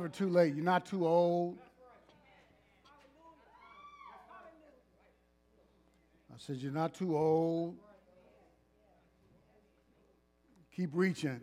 [0.00, 0.54] never too late.
[0.54, 1.58] You're not too old.
[6.32, 7.76] I said, You're not too old.
[10.74, 11.42] Keep reaching.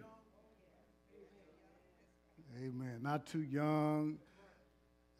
[2.57, 2.97] Amen.
[3.04, 4.17] Not too young.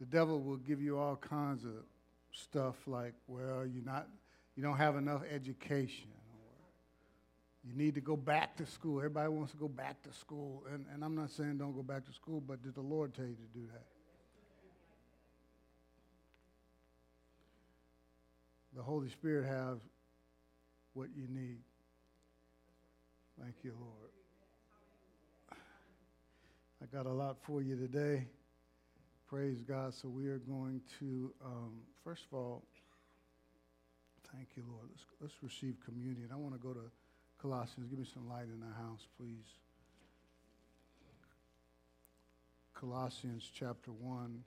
[0.00, 1.84] The devil will give you all kinds of
[2.32, 4.08] stuff like, well, you're not,
[4.56, 6.08] you don't have enough education.
[7.68, 8.98] You need to go back to school.
[8.98, 10.64] Everybody wants to go back to school.
[10.72, 13.26] And, and I'm not saying don't go back to school, but did the Lord tell
[13.26, 13.84] you to do that?
[18.74, 19.78] The Holy Spirit has
[20.94, 21.58] what you need.
[23.40, 24.10] Thank you, Lord.
[26.82, 28.28] I got a lot for you today.
[29.28, 29.92] Praise God.
[29.92, 32.62] So we are going to, um, first of all,
[34.32, 34.86] thank you, Lord.
[34.90, 36.30] Let's, let's receive communion.
[36.32, 36.90] I want to go to
[37.40, 37.86] Colossians.
[37.88, 39.46] Give me some light in the house, please.
[42.74, 44.44] Colossians chapter 1.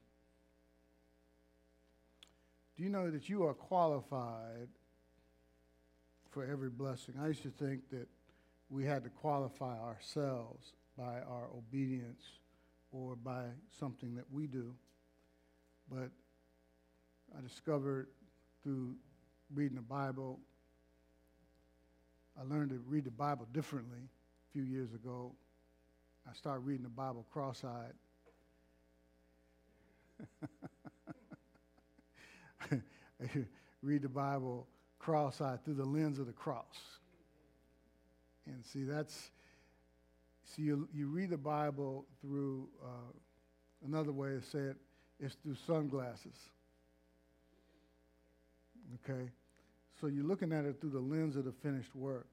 [2.78, 4.70] Do you know that you are qualified
[6.30, 7.16] for every blessing?
[7.22, 8.08] I used to think that
[8.70, 12.24] we had to qualify ourselves by our obedience
[12.92, 13.44] or by
[13.80, 14.74] something that we do.
[15.90, 16.10] But
[17.38, 18.08] I discovered
[18.64, 18.96] through
[19.54, 20.40] reading the Bible,
[22.42, 25.32] I learned to read the Bible differently a few years ago.
[26.28, 27.94] I started reading the Bible cross eyed.
[33.84, 36.80] read the Bible cross eyed through the lens of the cross.
[38.48, 39.30] And see, that's
[40.56, 44.76] See, you, you read the Bible through, uh, another way to say it,
[45.20, 46.36] is through sunglasses.
[48.96, 49.30] Okay?
[50.02, 52.26] So you're looking at it through the lens of the finished work.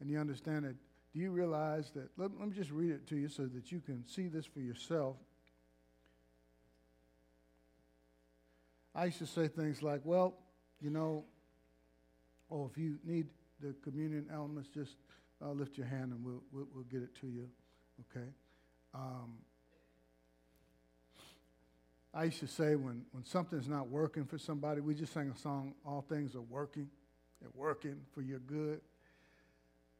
[0.00, 0.76] And you understand it.
[1.14, 2.10] Do you realize that?
[2.18, 4.60] Let, let me just read it to you so that you can see this for
[4.60, 5.16] yourself.
[8.94, 10.34] I used to say things like, well,
[10.82, 11.24] you know,
[12.50, 13.28] oh, if you need
[13.60, 14.96] the communion elements, just
[15.42, 17.48] uh, lift your hand and we'll, we'll, we'll, get it to you.
[18.10, 18.26] Okay?
[18.94, 19.38] Um,
[22.14, 25.38] I used to say when, when something's not working for somebody, we just sang a
[25.38, 26.88] song, All Things Are Working.
[27.40, 28.80] They're working for your good.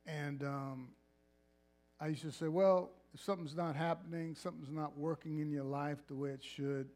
[0.07, 0.89] And um,
[1.99, 5.99] I used to say, well, if something's not happening, something's not working in your life
[6.07, 6.89] the way it should,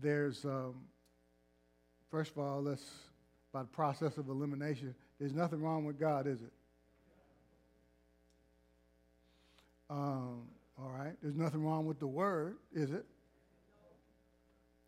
[0.00, 0.74] there's, um,
[2.10, 2.84] first of all, let's,
[3.52, 6.52] by the process of elimination, there's nothing wrong with God, is it?
[9.88, 10.42] Um,
[10.78, 11.14] all right.
[11.22, 13.04] There's nothing wrong with the word, is it?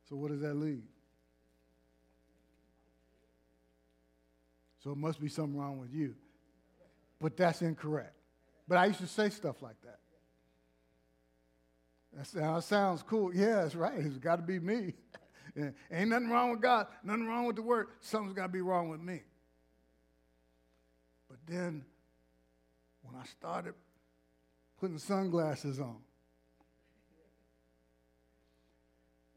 [0.09, 0.83] So what does that leave?
[4.83, 6.15] So it must be something wrong with you.
[7.21, 8.15] But that's incorrect.
[8.67, 9.99] But I used to say stuff like that.
[12.35, 13.35] That sounds cool.
[13.35, 13.99] Yeah, that's right.
[13.99, 14.95] It's got to be me.
[15.91, 17.89] Ain't nothing wrong with God, nothing wrong with the word.
[18.01, 19.23] Something's got to be wrong with me.
[21.29, 21.85] But then,
[23.03, 23.75] when I started
[24.81, 25.97] putting sunglasses on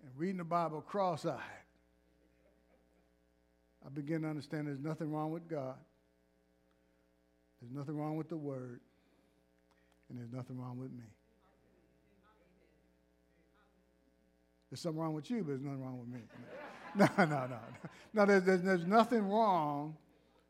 [0.03, 1.39] and reading the Bible cross eyed,
[3.85, 5.75] I begin to understand there's nothing wrong with God,
[7.61, 8.81] there's nothing wrong with the Word,
[10.09, 11.05] and there's nothing wrong with me.
[14.69, 16.21] There's something wrong with you, but there's nothing wrong with me.
[16.95, 17.47] No, no, no.
[17.47, 17.57] No,
[18.13, 19.97] no there's, there's, there's nothing wrong.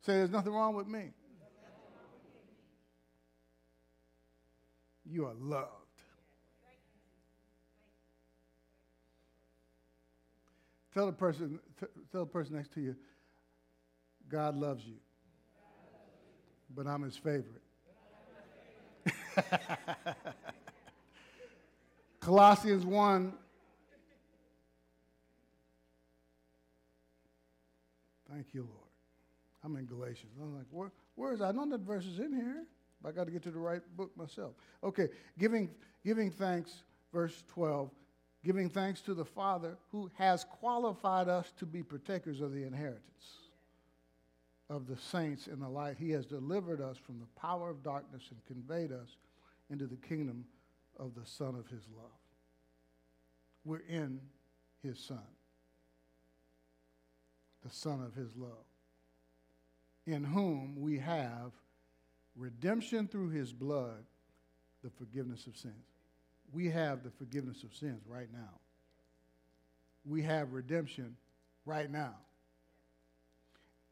[0.02, 1.12] Say, there's nothing wrong with me.
[5.12, 5.68] You are loved.
[10.94, 11.60] Tell the person,
[12.12, 12.96] tell the person next to you,
[14.30, 14.96] God loves you,
[16.74, 17.62] but I'm his favorite.
[22.20, 23.34] Colossians 1
[28.32, 28.88] Thank you, Lord.
[29.64, 30.32] I'm in Galatians.
[30.42, 32.64] I'm like, where, where is I know that verse is in here.
[33.06, 34.54] I got to get to the right book myself.
[34.84, 35.08] Okay,
[35.40, 35.70] giving,
[36.06, 37.90] giving thanks, verse 12.
[38.44, 43.02] Giving thanks to the Father who has qualified us to be partakers of the inheritance
[44.72, 45.98] of the saints in the light.
[46.00, 49.18] He has delivered us from the power of darkness and conveyed us
[49.70, 50.46] into the kingdom
[50.98, 52.10] of the Son of His love.
[53.66, 54.22] We're in
[54.82, 55.20] His Son,
[57.64, 58.66] the Son of His love,
[60.08, 61.52] in whom we have
[62.36, 64.04] redemption through his blood,
[64.84, 65.74] the forgiveness of sins.
[66.52, 68.60] We have the forgiveness of sins right now.
[70.06, 71.16] We have redemption
[71.66, 72.16] right now.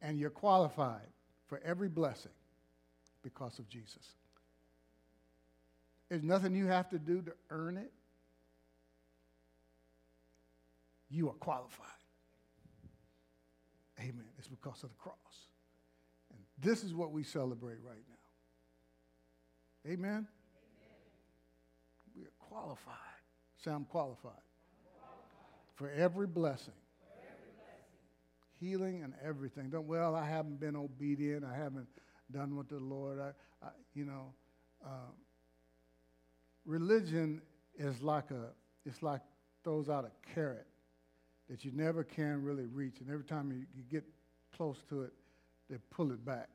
[0.02, 1.08] And you're qualified
[1.48, 2.32] for every blessing
[3.24, 4.14] because of Jesus.
[6.08, 7.92] there's nothing you have to do to earn it.
[11.12, 11.88] You are qualified.
[14.00, 14.26] Amen.
[14.38, 15.18] It's because of the cross.
[16.32, 18.19] And this is what we celebrate right now.
[19.86, 20.10] Amen.
[20.10, 20.28] Amen.
[22.16, 22.96] We are qualified.
[23.64, 24.34] Say, I'm qualified.
[25.76, 26.74] For every blessing.
[28.60, 29.70] Healing and everything.
[29.70, 31.46] Don't, well, I haven't been obedient.
[31.46, 31.88] I haven't
[32.32, 33.32] done what the Lord, I,
[33.66, 34.34] I you know,
[34.86, 35.14] um,
[36.66, 37.42] religion
[37.78, 38.50] is like a,
[38.86, 39.22] it's like
[39.64, 40.68] throws out a carrot
[41.50, 43.00] that you never can really reach.
[43.00, 44.04] And every time you, you get
[44.56, 45.14] close to it,
[45.70, 46.50] they pull it back.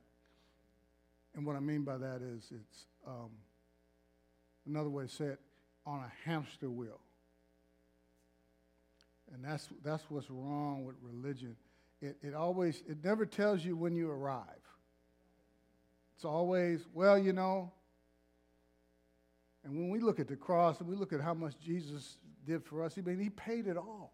[1.34, 3.30] And what I mean by that is it's um,
[4.66, 5.40] another way to say it
[5.86, 7.00] on a hamster wheel.
[9.32, 11.56] And that's, that's what's wrong with religion.
[12.00, 14.44] It, it always, it never tells you when you arrive.
[16.16, 17.72] It's always, well, you know.
[19.64, 22.64] And when we look at the cross and we look at how much Jesus did
[22.64, 24.12] for us, I mean, he paid it all.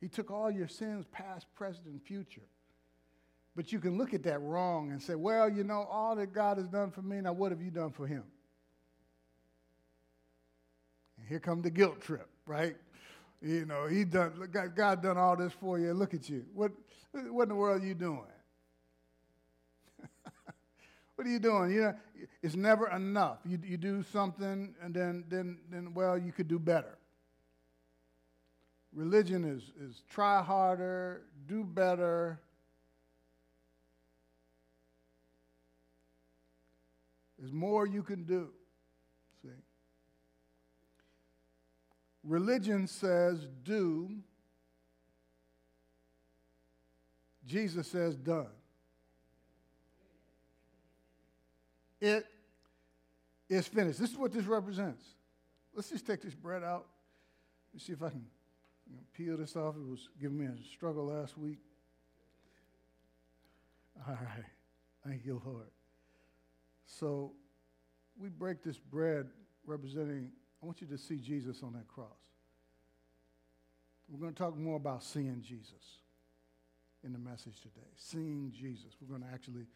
[0.00, 2.46] He took all your sins, past, present, and future.
[3.58, 6.58] But you can look at that wrong and say, well, you know, all that God
[6.58, 8.22] has done for me, now what have you done for him?
[11.18, 12.76] And here comes the guilt trip, right?
[13.42, 15.92] You know, he done, God, done all this for you.
[15.92, 16.44] Look at you.
[16.54, 16.70] What,
[17.10, 18.22] what in the world are you doing?
[21.16, 21.72] what are you doing?
[21.72, 21.94] You know,
[22.44, 23.38] it's never enough.
[23.44, 26.96] You, you do something and then, then, then, well, you could do better.
[28.92, 32.38] Religion is, is try harder, do better.
[37.38, 38.48] There's more you can do.
[39.42, 39.48] See?
[42.24, 44.10] Religion says do.
[47.46, 48.48] Jesus says done.
[52.00, 52.26] It
[53.48, 53.98] is finished.
[53.98, 55.02] This is what this represents.
[55.74, 56.86] Let's just take this bread out.
[57.76, 58.24] See if I can
[59.14, 59.76] peel this off.
[59.76, 61.58] It was giving me a struggle last week.
[64.06, 64.44] All right.
[65.06, 65.66] Thank you, Lord.
[66.88, 67.32] So
[68.18, 69.26] we break this bread
[69.66, 70.30] representing,
[70.62, 72.08] I want you to see Jesus on that cross.
[74.08, 76.00] We're going to talk more about seeing Jesus
[77.04, 77.86] in the message today.
[77.96, 78.96] Seeing Jesus.
[79.00, 79.66] We're going to actually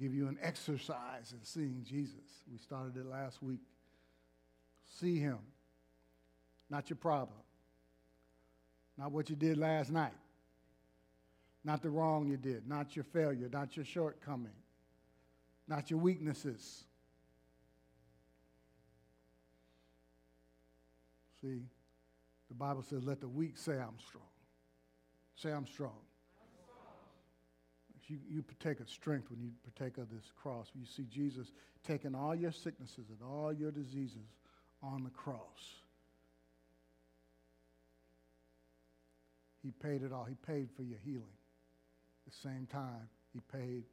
[0.00, 2.42] give you an exercise in seeing Jesus.
[2.50, 3.60] We started it last week.
[5.00, 5.38] See him,
[6.70, 7.38] not your problem.
[8.96, 10.12] Not what you did last night.
[11.64, 12.68] Not the wrong you did.
[12.68, 13.48] Not your failure.
[13.52, 14.52] Not your shortcoming.
[15.66, 16.84] Not your weaknesses.
[21.40, 21.62] See,
[22.48, 24.24] the Bible says, let the weak say, I'm strong.
[25.36, 25.98] Say, I'm strong.
[28.06, 30.68] You, you partake of strength when you partake of this cross.
[30.74, 31.52] You see Jesus
[31.86, 34.36] taking all your sicknesses and all your diseases
[34.82, 35.80] on the cross.
[39.62, 40.24] He paid it all.
[40.24, 41.22] He paid for your healing.
[42.26, 43.84] At the same time, He paid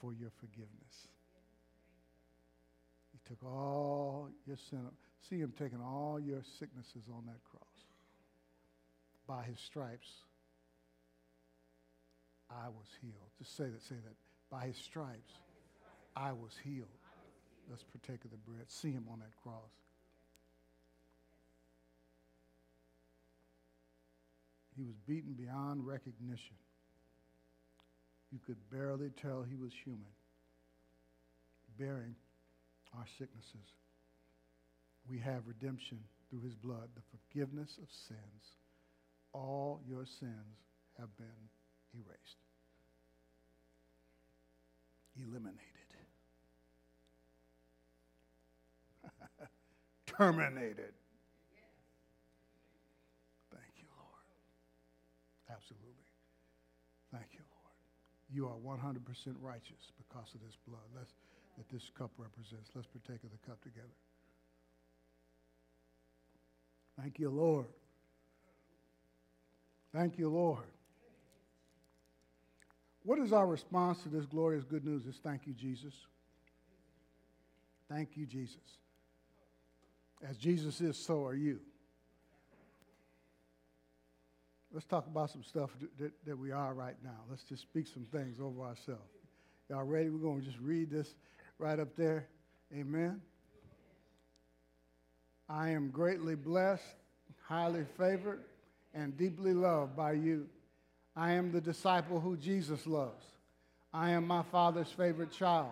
[0.00, 1.08] for your forgiveness.
[3.12, 4.80] He took all your sin.
[5.28, 7.62] See Him taking all your sicknesses on that cross.
[9.26, 10.10] By His stripes,
[12.50, 13.30] I was healed.
[13.38, 14.14] Just say that, say that.
[14.50, 15.32] By His stripes,
[16.16, 16.88] I was healed.
[17.70, 18.64] Let's partake of the bread.
[18.68, 19.72] See Him on that cross.
[24.76, 26.56] He was beaten beyond recognition.
[28.34, 30.10] You could barely tell he was human,
[31.78, 32.16] bearing
[32.98, 33.70] our sicknesses.
[35.08, 38.58] We have redemption through his blood, the forgiveness of sins.
[39.32, 40.58] All your sins
[40.98, 41.48] have been
[41.94, 42.42] erased,
[45.16, 45.60] eliminated,
[50.06, 50.94] terminated.
[58.34, 58.98] You are 100%
[59.40, 60.82] righteous because of this blood.
[60.96, 61.12] Let's,
[61.56, 62.68] that this cup represents.
[62.74, 63.86] Let's partake of the cup together.
[67.00, 67.66] Thank you, Lord.
[69.92, 70.64] Thank you, Lord.
[73.04, 75.06] What is our response to this glorious good news?
[75.06, 75.94] Is thank you, Jesus.
[77.88, 78.56] Thank you, Jesus.
[80.28, 81.60] As Jesus is, so are you.
[84.74, 87.20] Let's talk about some stuff that, that we are right now.
[87.30, 89.00] Let's just speak some things over ourselves.
[89.70, 90.10] Y'all ready?
[90.10, 91.14] We're going to just read this
[91.58, 92.26] right up there.
[92.76, 93.22] Amen.
[95.48, 96.82] I am greatly blessed,
[97.44, 98.40] highly favored,
[98.92, 100.48] and deeply loved by you.
[101.14, 103.24] I am the disciple who Jesus loves.
[103.92, 105.70] I am my Father's favorite child.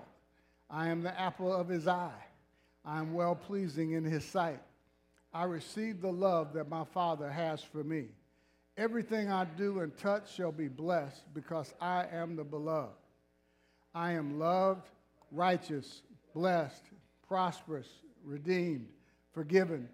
[0.70, 2.24] I am the apple of his eye.
[2.84, 4.60] I am well pleasing in his sight.
[5.34, 8.06] I receive the love that my Father has for me.
[8.76, 12.94] Everything I do and touch shall be blessed because I am the beloved.
[13.94, 14.88] I am loved,
[15.30, 16.02] righteous,
[16.34, 16.82] blessed,
[17.26, 17.88] prosperous,
[18.24, 18.88] redeemed,
[19.32, 19.88] forgiven,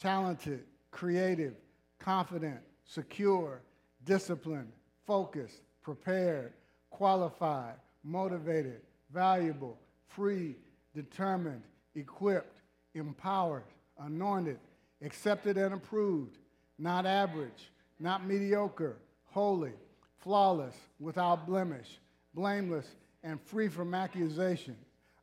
[0.00, 1.54] talented, creative,
[1.98, 3.62] confident, secure,
[4.04, 4.72] disciplined,
[5.06, 6.52] focused, prepared,
[6.90, 8.80] qualified, motivated,
[9.12, 10.56] valuable, free,
[10.94, 11.62] determined,
[11.94, 12.60] equipped,
[12.94, 13.64] empowered,
[14.00, 14.58] anointed,
[15.02, 16.38] accepted and approved,
[16.78, 18.96] not average, not mediocre,
[19.26, 19.72] holy,
[20.18, 21.98] flawless, without blemish,
[22.34, 22.86] blameless,
[23.22, 24.76] and free from accusation.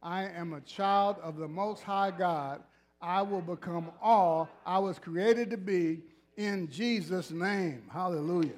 [0.03, 2.61] I am a child of the Most High God.
[3.01, 6.01] I will become all I was created to be
[6.37, 7.83] in Jesus' name.
[7.91, 8.51] Hallelujah.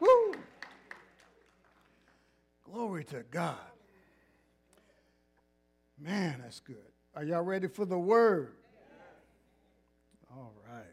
[0.00, 0.34] Woo!
[2.64, 3.56] Glory to God.
[5.98, 6.76] Man, that's good.
[7.14, 8.52] Are y'all ready for the word?
[10.32, 10.84] All right.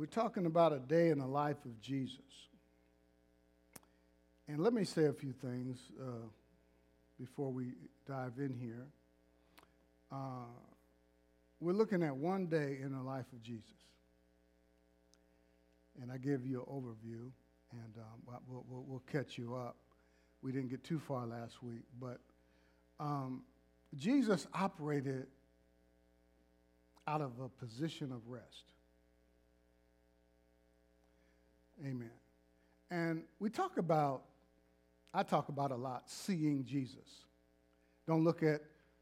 [0.00, 2.48] We're talking about a day in the life of Jesus.
[4.48, 6.26] And let me say a few things uh,
[7.18, 7.74] before we
[8.08, 8.86] dive in here.
[10.10, 10.46] Uh,
[11.60, 13.68] we're looking at one day in the life of Jesus.
[16.00, 17.30] And I gave you an overview,
[17.70, 19.76] and um, we'll, we'll, we'll, catch you up.
[20.40, 22.20] We didn't get too far last week, but
[22.98, 23.42] um,
[23.98, 25.26] Jesus operated
[27.06, 28.72] out of a position of rest.
[31.84, 32.10] Amen.
[32.90, 34.22] And we talk about,
[35.14, 37.24] I talk about a lot, seeing Jesus.
[38.06, 38.60] Don't look at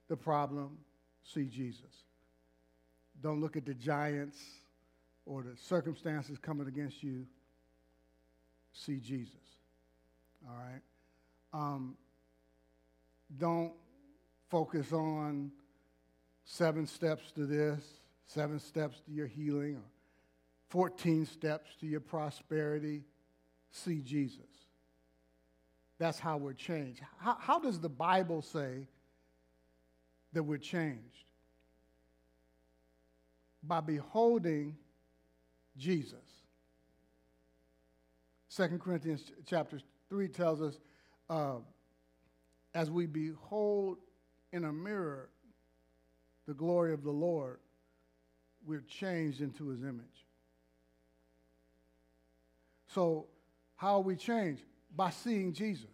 [0.09, 0.79] the problem,
[1.23, 2.05] see Jesus.
[3.23, 4.39] Don't look at the giants
[5.27, 7.27] or the circumstances coming against you,
[8.73, 9.35] see Jesus.
[10.49, 10.83] All right?
[11.53, 11.97] Um,
[13.37, 13.73] don't
[14.49, 15.51] focus on
[16.45, 17.83] seven steps to this,
[18.27, 19.83] seven steps to your healing, or
[20.69, 23.03] 14 steps to your prosperity.
[23.71, 24.41] See Jesus.
[25.99, 27.03] That's how we're changed.
[27.19, 28.87] How, how does the Bible say
[30.33, 31.03] that we're changed?
[33.63, 34.77] By beholding
[35.77, 36.15] Jesus.
[38.55, 40.79] 2 Corinthians chapter 3 tells us,
[41.29, 41.57] uh,
[42.75, 43.99] as we behold
[44.53, 45.29] in a mirror
[46.47, 47.59] the glory of the Lord,
[48.67, 50.28] we're changed into his image.
[52.99, 53.27] So,
[53.77, 54.59] how we change?
[54.97, 55.87] By seeing Jesus.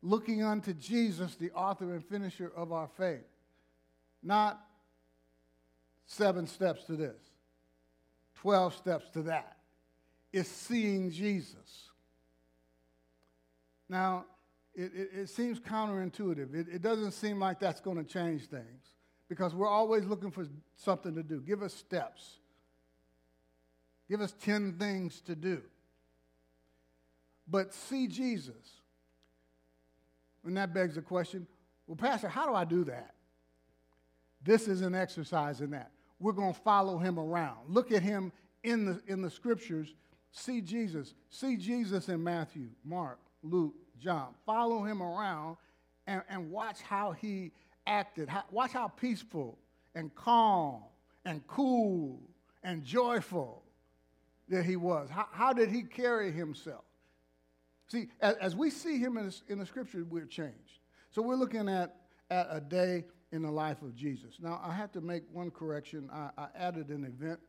[0.00, 3.26] Looking unto Jesus, the author and finisher of our faith.
[4.22, 4.64] Not
[6.06, 7.20] seven steps to this,
[8.36, 9.56] 12 steps to that.
[10.32, 11.90] It's seeing Jesus.
[13.88, 14.26] Now,
[14.76, 16.54] it, it, it seems counterintuitive.
[16.54, 18.84] It, it doesn't seem like that's going to change things
[19.28, 21.40] because we're always looking for something to do.
[21.40, 22.38] Give us steps,
[24.08, 25.62] give us 10 things to do.
[27.48, 28.80] But see Jesus.
[30.44, 31.46] And that begs the question
[31.86, 33.14] well, Pastor, how do I do that?
[34.42, 35.92] This is an exercise in that.
[36.18, 37.58] We're going to follow him around.
[37.68, 38.32] Look at him
[38.64, 39.94] in the, in the scriptures.
[40.32, 41.14] See Jesus.
[41.30, 44.34] See Jesus in Matthew, Mark, Luke, John.
[44.44, 45.56] Follow him around
[46.06, 47.52] and, and watch how he
[47.86, 48.28] acted.
[48.28, 49.58] How, watch how peaceful
[49.94, 50.82] and calm
[51.24, 52.20] and cool
[52.62, 53.62] and joyful
[54.48, 55.08] that he was.
[55.10, 56.84] How, how did he carry himself?
[57.88, 60.80] See, as, as we see him in the, in the scripture, we're changed.
[61.10, 61.96] So we're looking at,
[62.30, 64.36] at a day in the life of Jesus.
[64.40, 66.08] Now, I have to make one correction.
[66.12, 67.40] I, I added an event,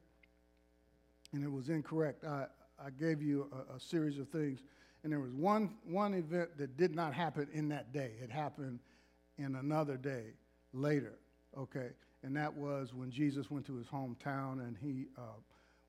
[1.34, 2.24] and it was incorrect.
[2.24, 2.46] I,
[2.80, 4.62] I gave you a, a series of things
[5.08, 8.12] and there was one, one event that did not happen in that day.
[8.22, 8.80] It happened
[9.38, 10.34] in another day
[10.74, 11.20] later,
[11.58, 11.92] okay?
[12.24, 15.39] And that was when Jesus went to his hometown and he uh,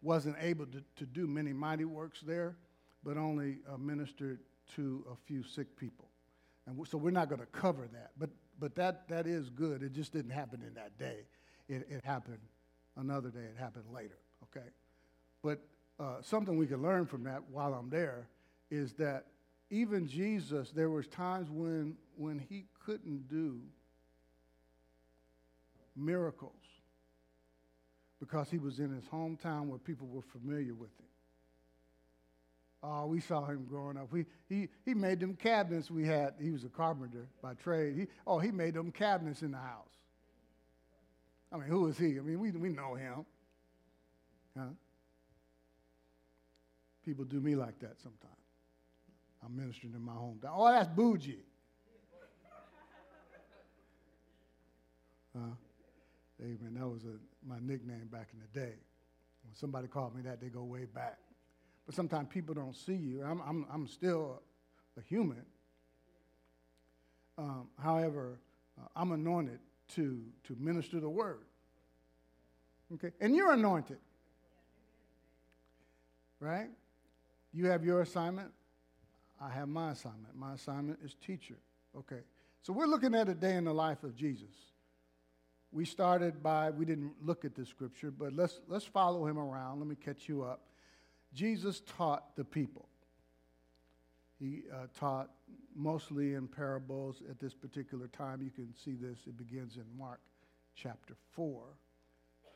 [0.03, 2.57] wasn't able to, to do many mighty works there,
[3.05, 4.41] but only uh, ministered
[4.77, 6.09] to a few sick people.
[6.67, 8.11] And so we're not going to cover that.
[8.19, 9.83] But, but that, that is good.
[9.83, 11.21] It just didn't happen in that day.
[11.69, 12.39] It, it happened
[12.97, 13.41] another day.
[13.41, 14.67] It happened later, okay?
[15.43, 15.61] But
[15.99, 18.29] uh, something we can learn from that while I'm there
[18.71, 19.27] is that
[19.71, 23.61] even Jesus, there was times when, when he couldn't do
[25.97, 26.53] miracles
[28.21, 31.07] because he was in his hometown where people were familiar with him.
[32.83, 34.13] Oh, we saw him growing up.
[34.13, 36.35] We, he, he made them cabinets we had.
[36.41, 37.97] He was a carpenter by trade.
[37.97, 39.89] He, oh, he made them cabinets in the house.
[41.53, 42.19] I mean, who is he?
[42.19, 43.25] I mean, we, we know him.
[44.57, 44.67] Huh?
[47.05, 48.35] People do me like that sometimes.
[49.45, 50.53] I'm ministering in my hometown.
[50.55, 51.45] Oh, that's bougie.
[55.35, 55.55] Uh,
[56.41, 56.75] amen.
[56.75, 58.75] That was a, my nickname back in the day.
[59.45, 61.19] When somebody called me that, they go way back.
[61.87, 63.23] But sometimes people don't see you.
[63.25, 64.43] I'm, I'm, I'm still
[64.99, 65.45] a human.
[67.39, 68.41] Um, however,
[68.79, 69.61] uh, I'm anointed
[69.95, 71.45] to, to minister the word.
[72.95, 73.13] Okay?
[73.21, 73.99] And you're anointed.
[76.41, 76.69] Right?
[77.53, 78.51] You have your assignment.
[79.41, 80.35] I have my assignment.
[80.37, 81.57] My assignment is teacher.
[81.97, 82.21] Okay.
[82.63, 84.55] So we're looking at a day in the life of Jesus.
[85.71, 89.81] We started by, we didn't look at the scripture, but let's, let's follow him around.
[89.81, 90.63] Let me catch you up.
[91.35, 92.89] Jesus taught the people.
[94.39, 95.31] He uh, taught
[95.75, 98.41] mostly in parables at this particular time.
[98.41, 99.19] You can see this.
[99.27, 100.21] It begins in Mark
[100.75, 101.63] chapter 4.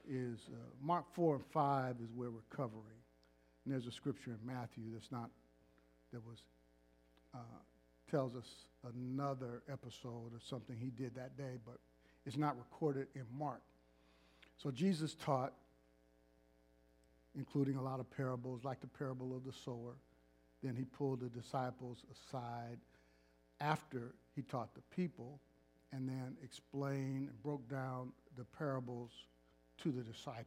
[0.09, 2.99] Is uh, Mark 4 and 5 is where we're covering.
[3.65, 5.31] And there's a scripture in Matthew that's not,
[6.13, 6.39] that was,
[7.35, 7.39] uh,
[8.11, 8.49] tells us
[8.97, 11.79] another episode of something he did that day, but
[12.27, 13.63] it's not recorded in Mark.
[14.63, 15.53] So Jesus taught,
[17.37, 19.97] including a lot of parables, like the parable of the sower.
[20.63, 22.79] Then he pulled the disciples aside
[23.61, 25.41] after he taught the people
[25.93, 29.11] and then explained and broke down the parables
[29.83, 30.47] to the disciples.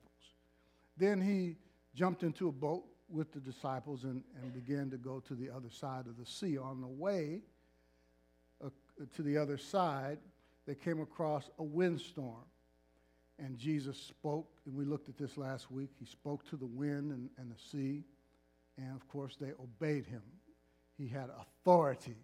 [0.97, 1.57] Then he
[1.93, 5.69] jumped into a boat with the disciples and, and began to go to the other
[5.69, 6.57] side of the sea.
[6.57, 7.41] On the way
[8.63, 8.69] uh,
[9.15, 10.17] to the other side,
[10.65, 12.45] they came across a windstorm.
[13.37, 15.89] And Jesus spoke, and we looked at this last week.
[15.99, 18.05] He spoke to the wind and, and the sea,
[18.77, 20.21] and of course, they obeyed him.
[20.97, 22.15] He had authority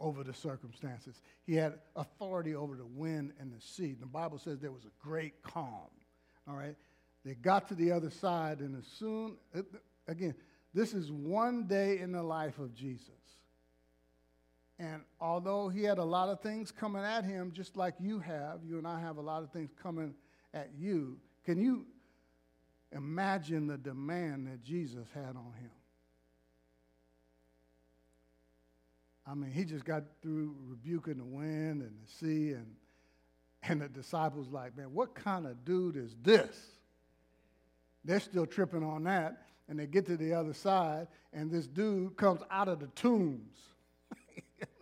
[0.00, 3.96] over the circumstances, he had authority over the wind and the sea.
[3.98, 5.90] The Bible says there was a great calm.
[6.48, 6.76] All right?
[7.24, 9.36] They got to the other side, and as soon,
[10.06, 10.34] again,
[10.72, 13.10] this is one day in the life of Jesus.
[14.78, 18.60] And although he had a lot of things coming at him, just like you have,
[18.64, 20.14] you and I have a lot of things coming
[20.54, 21.84] at you, can you
[22.92, 25.70] imagine the demand that Jesus had on him?
[29.26, 32.74] I mean, he just got through rebuking the wind and the sea, and,
[33.62, 36.56] and the disciples, like, man, what kind of dude is this?
[38.04, 42.16] They're still tripping on that, and they get to the other side, and this dude
[42.16, 43.58] comes out of the tombs.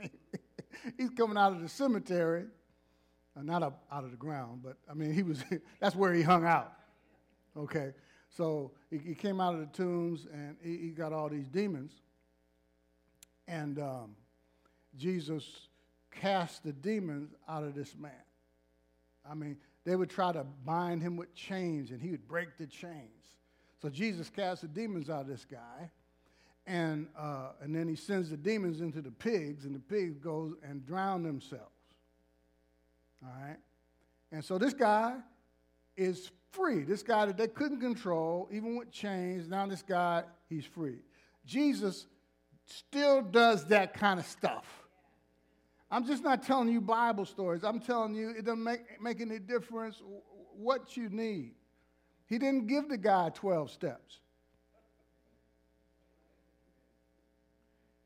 [0.96, 2.44] he's coming out of the cemetery,
[3.36, 5.42] uh, not up out of the ground, but I mean, he was,
[5.80, 6.72] that's where he hung out.
[7.56, 7.92] Okay,
[8.28, 11.92] so he, he came out of the tombs and he, he, got all these demons.
[13.48, 14.16] And um,
[14.96, 15.68] Jesus
[16.10, 18.12] cast the demons out of this man.
[19.28, 22.66] I mean, they would try to bind him with chains and he would break the
[22.66, 23.36] chains.
[23.80, 25.90] So Jesus cast the demons out of this guy.
[26.66, 30.54] And, uh, and then he sends the demons into the pigs, and the pigs go
[30.68, 31.70] and drown themselves.
[33.22, 33.58] All right?
[34.32, 35.16] And so this guy
[35.96, 36.82] is free.
[36.82, 40.98] This guy that they couldn't control, even with chains, now this guy, he's free.
[41.44, 42.06] Jesus
[42.66, 44.64] still does that kind of stuff.
[45.90, 47.62] I'm just not telling you Bible stories.
[47.62, 50.02] I'm telling you it doesn't make, make any difference
[50.56, 51.52] what you need.
[52.26, 54.18] He didn't give the guy 12 steps.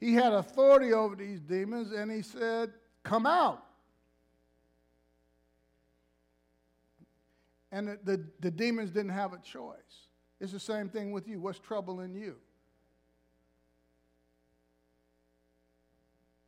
[0.00, 3.64] He had authority over these demons and he said, Come out.
[7.72, 9.76] And the, the, the, demons didn't have a choice.
[10.40, 11.38] It's the same thing with you.
[11.38, 12.36] What's troubling you?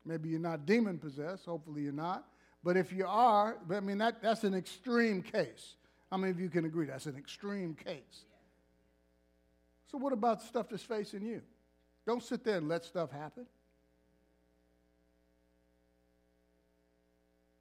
[0.04, 1.46] Maybe you're not demon possessed.
[1.46, 2.26] Hopefully you're not.
[2.64, 5.76] But if you are, I mean, that, that's an extreme case.
[6.10, 8.24] How many of you can agree that's an extreme case?
[9.90, 11.42] So, what about stuff that's facing you?
[12.06, 13.46] Don't sit there and let stuff happen.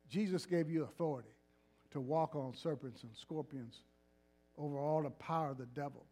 [0.10, 1.30] Jesus gave you authority
[1.92, 3.76] to walk on serpents and scorpions
[4.58, 6.06] over all the power of the devil.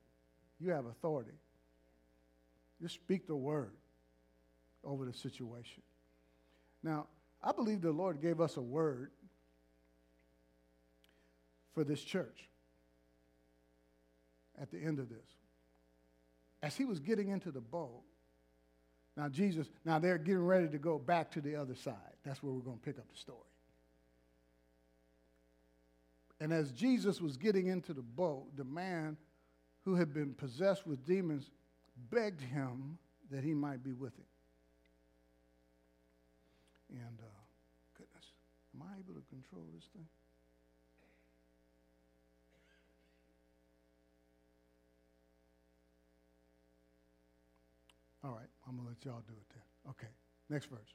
[0.59, 1.37] You have authority.
[2.81, 3.71] Just speak the word
[4.83, 5.81] over the situation.
[6.81, 7.07] Now,
[7.43, 9.11] I believe the Lord gave us a word
[11.73, 12.49] for this church
[14.61, 15.17] at the end of this.
[16.61, 18.03] As he was getting into the boat,
[19.19, 22.15] now, Jesus, now they're getting ready to go back to the other side.
[22.23, 23.39] That's where we're going to pick up the story.
[26.39, 29.17] And as Jesus was getting into the boat, the man
[29.83, 31.51] who had been possessed with demons
[32.09, 32.97] begged him
[33.29, 34.23] that he might be with him.
[36.91, 37.41] And, uh,
[37.97, 38.23] goodness,
[38.73, 40.07] am I able to control this thing?
[48.23, 49.91] All right, I'm going to let y'all do it then.
[49.91, 50.13] Okay,
[50.49, 50.93] next verse.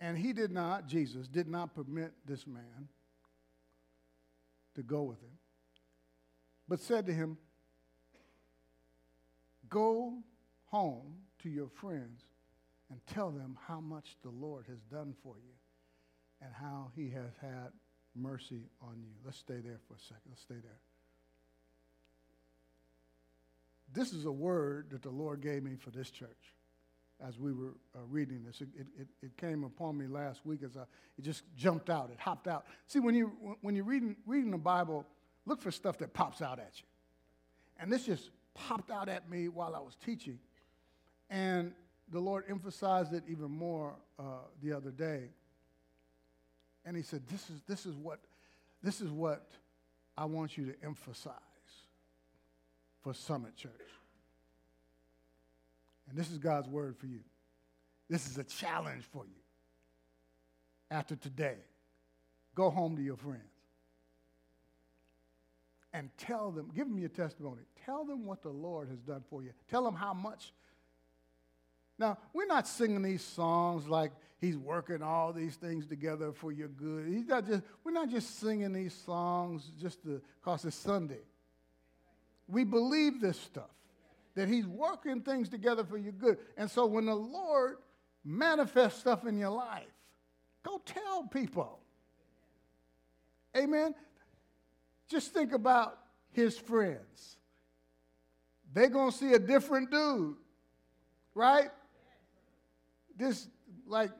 [0.00, 2.88] And he did not, Jesus, did not permit this man
[4.74, 5.38] to go with him,
[6.68, 7.36] but said to him,
[9.68, 10.18] Go
[10.66, 12.22] home to your friends
[12.90, 15.54] and tell them how much the Lord has done for you
[16.40, 17.72] and how he has had
[18.14, 19.12] mercy on you.
[19.24, 20.30] Let's stay there for a second.
[20.30, 20.78] Let's stay there.
[23.92, 26.56] This is a word that the Lord gave me for this church
[27.26, 28.60] as we were uh, reading this.
[28.60, 30.82] It, it, it, came upon me last week as I,
[31.18, 32.64] it just jumped out, it hopped out.
[32.86, 35.06] See, when, you, when you're reading, reading the Bible,
[35.46, 36.86] look for stuff that pops out at you.
[37.78, 40.38] And this just popped out at me while I was teaching.
[41.30, 41.72] And
[42.10, 44.22] the Lord emphasized it even more uh,
[44.62, 45.28] the other day.
[46.84, 48.18] And he said, this is, this, is what,
[48.82, 49.48] this is what
[50.16, 51.51] I want you to emphasize
[53.02, 53.72] for Summit Church.
[56.08, 57.20] And this is God's word for you.
[58.08, 59.40] This is a challenge for you.
[60.90, 61.56] After today,
[62.54, 63.40] go home to your friends
[65.94, 67.62] and tell them, give them your testimony.
[67.84, 69.50] Tell them what the Lord has done for you.
[69.70, 70.52] Tell them how much.
[71.98, 76.68] Now, we're not singing these songs like he's working all these things together for your
[76.68, 77.06] good.
[77.06, 81.20] He's not just, we're not just singing these songs just because it's Sunday.
[82.52, 83.70] We believe this stuff,
[84.34, 86.36] that he's working things together for your good.
[86.58, 87.78] And so when the Lord
[88.24, 89.88] manifests stuff in your life,
[90.62, 91.80] go tell people.
[93.56, 93.94] Amen.
[95.08, 95.98] Just think about
[96.30, 97.38] his friends.
[98.74, 100.36] They're going to see a different dude,
[101.34, 101.70] right?
[103.16, 103.48] This,
[103.86, 104.10] like,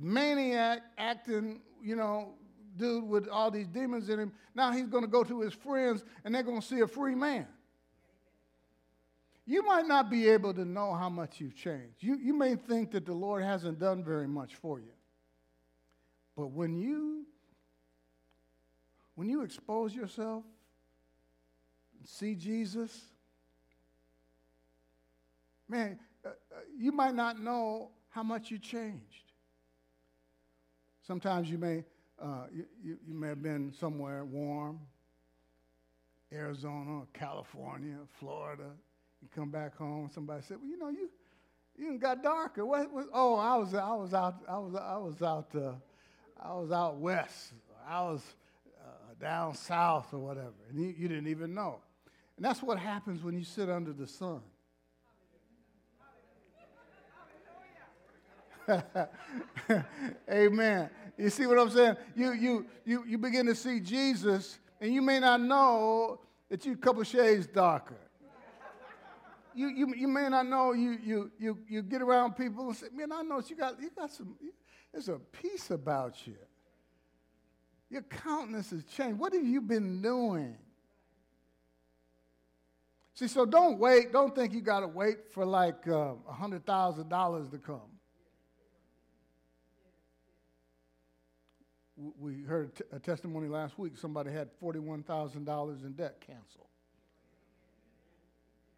[0.00, 2.32] maniac acting, you know,
[2.76, 4.32] dude with all these demons in him.
[4.54, 7.14] Now he's going to go to his friends and they're going to see a free
[7.14, 7.46] man.
[9.44, 11.96] You might not be able to know how much you've changed.
[12.00, 14.92] You, you may think that the Lord hasn't done very much for you.
[16.36, 17.26] But when you
[19.14, 20.42] when you expose yourself
[21.98, 22.98] and see Jesus,
[25.68, 26.32] man, uh, uh,
[26.76, 29.32] you might not know how much you changed.
[31.06, 31.84] Sometimes you may,
[32.22, 34.78] uh, you, you, may have been somewhere warm,
[36.32, 38.70] Arizona, California, Florida.
[39.20, 41.10] You come back home, somebody said, "Well, you know, you
[41.76, 45.22] you got darker." What, what, oh, I was I was out I was I was
[45.22, 45.72] out uh,
[46.40, 47.52] I was out west.
[47.88, 48.22] I was
[49.22, 51.80] down south or whatever, and you, you didn't even know.
[52.36, 54.40] And that's what happens when you sit under the sun.
[60.30, 60.90] Amen.
[61.16, 61.96] You see what I'm saying?
[62.16, 66.74] You, you, you, you begin to see Jesus, and you may not know that you're
[66.74, 67.98] a couple shades darker.
[69.54, 72.86] You, you, you may not know, you, you, you, you get around people and say,
[72.94, 74.34] man, I know you got, you got some,
[74.90, 76.36] there's a peace about you.
[77.90, 79.18] Your countenance has changed.
[79.18, 80.56] What have you been doing?
[83.14, 84.10] See, so don't wait.
[84.12, 87.80] Don't think you got to wait for like uh, $100,000 to come.
[92.18, 93.96] We heard a testimony last week.
[93.96, 96.66] Somebody had $41,000 in debt canceled.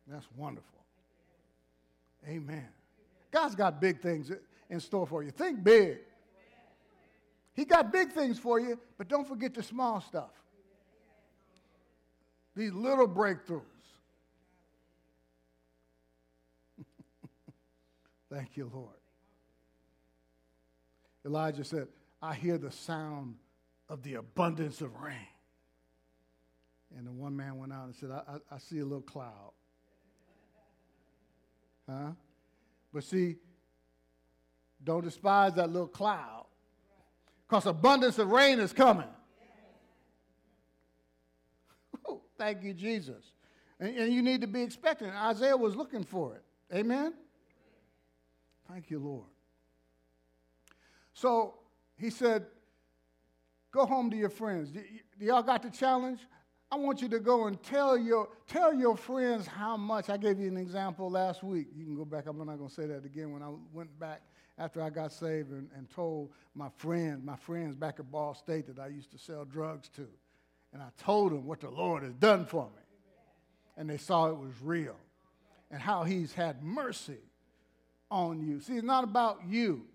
[0.06, 0.70] That's wonderful.
[2.28, 2.68] Amen.
[3.30, 4.30] God's got big things
[4.68, 5.30] in store for you.
[5.30, 5.98] Think big.
[7.54, 10.30] He got big things for you, but don't forget the small stuff.
[12.56, 13.62] These little breakthroughs.
[18.32, 18.88] Thank you, Lord.
[21.24, 21.88] Elijah said,
[22.24, 23.34] I hear the sound
[23.90, 25.28] of the abundance of rain.
[26.96, 29.52] And the one man went out and said, I, I, I see a little cloud.
[31.86, 32.12] Huh?
[32.94, 33.36] But see,
[34.82, 36.46] don't despise that little cloud
[37.46, 39.08] because abundance of rain is coming.
[42.08, 43.32] Ooh, thank you, Jesus.
[43.78, 45.10] And, and, you need to be expecting.
[45.10, 46.74] Isaiah was looking for it.
[46.74, 47.12] Amen?
[48.66, 49.26] Thank you, Lord.
[51.12, 51.56] So
[51.96, 52.46] he said,
[53.72, 54.70] Go home to your friends.
[54.70, 54.80] Do,
[55.18, 56.20] y'all got the challenge?
[56.70, 60.08] I want you to go and tell your, tell your friends how much.
[60.10, 61.68] I gave you an example last week.
[61.74, 62.26] You can go back.
[62.26, 63.32] I'm not going to say that again.
[63.32, 64.22] When I went back
[64.58, 68.66] after I got saved and, and told my friends, my friends back at Ball State
[68.68, 70.06] that I used to sell drugs to.
[70.72, 72.82] And I told them what the Lord has done for me.
[73.76, 74.96] And they saw it was real
[75.70, 77.18] and how He's had mercy
[78.10, 78.60] on you.
[78.60, 79.86] See, it's not about you.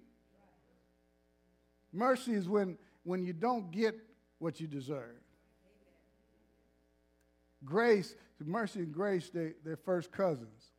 [1.91, 3.95] Mercy is when, when you don't get
[4.37, 5.15] what you deserve.
[7.65, 10.71] Grace, mercy and grace, they, they're first cousins.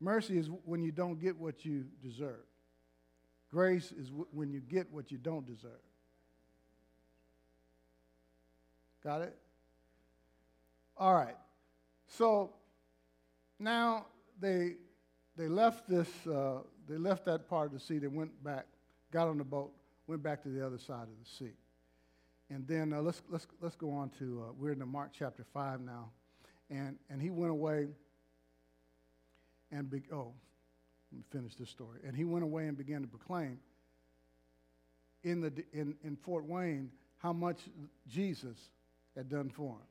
[0.00, 2.44] Mercy is when you don't get what you deserve.
[3.50, 5.72] Grace is w- when you get what you don't deserve.
[9.04, 9.36] Got it?
[10.96, 11.36] All right.
[12.06, 12.52] So
[13.58, 14.06] now
[14.40, 14.76] they
[15.36, 17.98] they left this uh, they left that part of the sea.
[17.98, 18.66] They went back,
[19.12, 19.72] got on the boat,
[20.06, 21.52] went back to the other side of the sea.
[22.48, 25.44] And then uh, let's let's let's go on to uh, we're in the Mark chapter
[25.54, 26.10] five now,
[26.68, 27.88] and and he went away.
[29.72, 30.32] And be, oh,
[31.12, 32.00] let me finish this story.
[32.04, 33.60] And he went away and began to proclaim
[35.22, 37.60] in the in in Fort Wayne how much
[38.08, 38.58] Jesus
[39.14, 39.86] had done for him.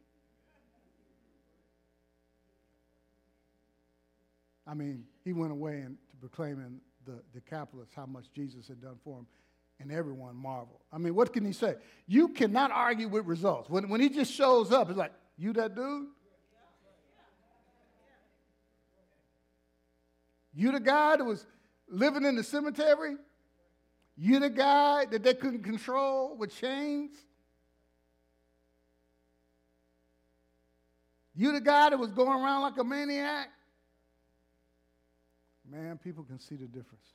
[4.67, 8.81] I mean, he went away and to proclaim in the Decapolis how much Jesus had
[8.81, 9.27] done for him,
[9.79, 10.81] and everyone marveled.
[10.91, 11.75] I mean, what can he say?
[12.07, 13.69] You cannot argue with results.
[13.69, 16.07] When, when he just shows up, it's like, you that dude?
[20.53, 21.45] You the guy that was
[21.87, 23.15] living in the cemetery?
[24.17, 27.11] You the guy that they couldn't control with chains?
[31.33, 33.47] You the guy that was going around like a maniac?
[35.71, 37.05] Man, people can see the difference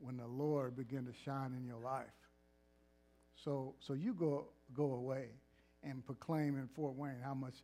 [0.00, 2.06] when the Lord begin to shine in your life.
[3.44, 5.26] So, so you go, go away
[5.82, 7.54] and proclaim in Fort Wayne how much,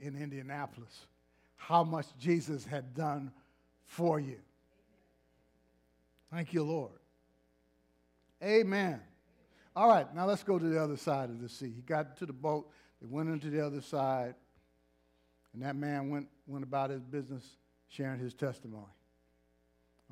[0.00, 1.06] in Indianapolis,
[1.56, 3.30] how much Jesus had done
[3.84, 4.38] for you.
[6.32, 6.98] Thank you, Lord.
[8.42, 9.00] Amen.
[9.74, 11.72] All right, now let's go to the other side of the sea.
[11.74, 14.34] He got to the boat, they went into the other side,
[15.52, 17.44] and that man went, went about his business
[17.88, 18.92] sharing his testimony.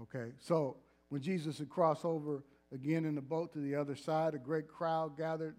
[0.03, 0.77] Okay, so
[1.09, 4.69] when Jesus had crossed over again in the boat to the other side, a great
[4.69, 5.55] crowd gathered.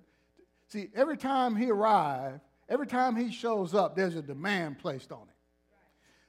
[0.67, 5.21] See, every time he arrived, every time he shows up, there's a demand placed on
[5.21, 5.35] it.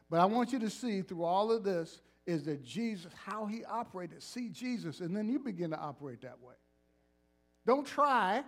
[0.08, 3.64] But I want you to see through all of this is that Jesus, how he
[3.64, 4.22] operated.
[4.22, 6.54] See Jesus, and then you begin to operate that way.
[7.66, 8.44] Don't try.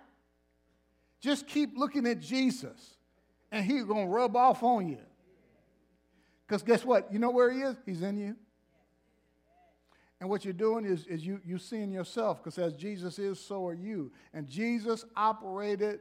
[1.21, 2.97] Just keep looking at Jesus,
[3.51, 4.99] and he's going to rub off on you.
[6.49, 7.13] Because guess what?
[7.13, 7.77] You know where he is?
[7.85, 8.35] He's in you.
[10.21, 13.67] And what you're doing is, is you, you seeing yourself, because as Jesus is, so
[13.67, 14.11] are you.
[14.33, 16.01] And Jesus operated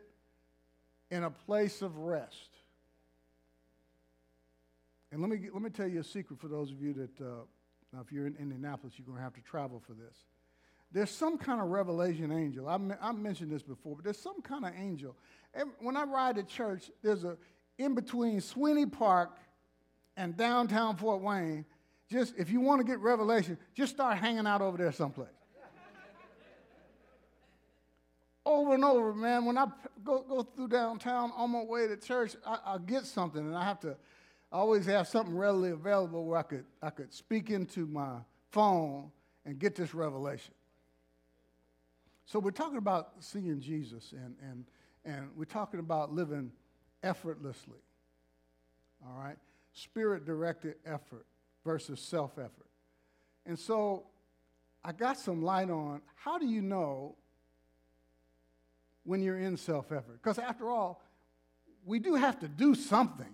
[1.11, 2.49] in a place of rest.
[5.11, 7.43] And let me, let me tell you a secret for those of you that, uh,
[7.93, 10.15] now if you're in Indianapolis, you're going to have to travel for this.
[10.91, 12.67] There's some kind of revelation angel.
[12.67, 15.15] I, I mentioned this before, but there's some kind of angel.
[15.53, 17.37] And when I ride to church, there's a,
[17.77, 19.37] in between Swinney Park
[20.17, 21.65] and downtown Fort Wayne,
[22.11, 25.29] just if you want to get revelation, just start hanging out over there someplace.
[28.45, 29.45] over and over, man.
[29.45, 29.67] When I
[30.03, 33.63] go, go through downtown on my way to church, I, I get something, and I
[33.63, 33.95] have to
[34.51, 38.19] I always have something readily available where I could, I could speak into my
[38.51, 39.11] phone
[39.45, 40.53] and get this revelation.
[42.25, 44.65] So we're talking about seeing Jesus, and, and,
[45.03, 46.51] and we're talking about living
[47.03, 47.79] effortlessly.
[49.05, 49.37] All right?
[49.77, 51.25] Spirit directed effort
[51.63, 52.65] versus self effort.
[53.45, 54.05] And so
[54.83, 57.15] I got some light on how do you know
[59.03, 60.21] when you're in self effort?
[60.21, 61.03] Because after all,
[61.85, 63.33] we do have to do something.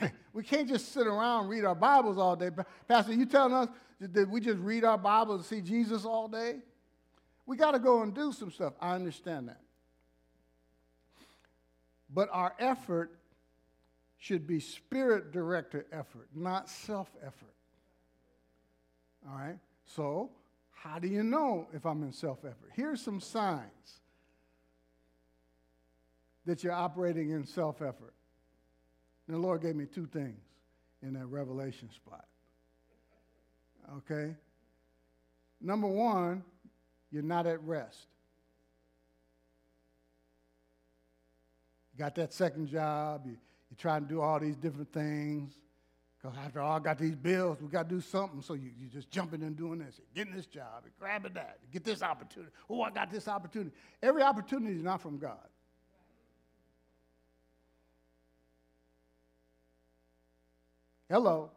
[0.32, 2.50] we can't just sit around read our Bibles all day.
[2.88, 3.68] Pastor, you telling us
[4.00, 6.60] that we just read our Bibles and see Jesus all day?
[7.46, 8.74] We got to go and do some stuff.
[8.80, 9.60] I understand that.
[12.12, 13.18] But our effort
[14.18, 17.54] should be spirit directed effort, not self effort.
[19.28, 19.58] All right?
[19.84, 20.30] So,
[20.70, 22.70] how do you know if I'm in self effort?
[22.74, 24.00] Here's some signs
[26.44, 28.14] that you're operating in self effort.
[29.28, 30.40] The Lord gave me two things
[31.02, 32.24] in that revelation spot.
[33.98, 34.34] Okay?
[35.60, 36.42] Number one,
[37.10, 38.06] you're not at rest.
[41.92, 43.36] You got that second job, you,
[43.78, 45.52] trying to do all these different things.
[46.20, 48.42] Because after all, I got these bills, we got to do something.
[48.42, 52.02] So you, you just jumping and doing this, getting this job, grabbing that, get this
[52.02, 52.50] opportunity.
[52.68, 53.70] Oh, I got this opportunity.
[54.02, 55.38] Every opportunity is not from God.
[61.08, 61.50] Hello.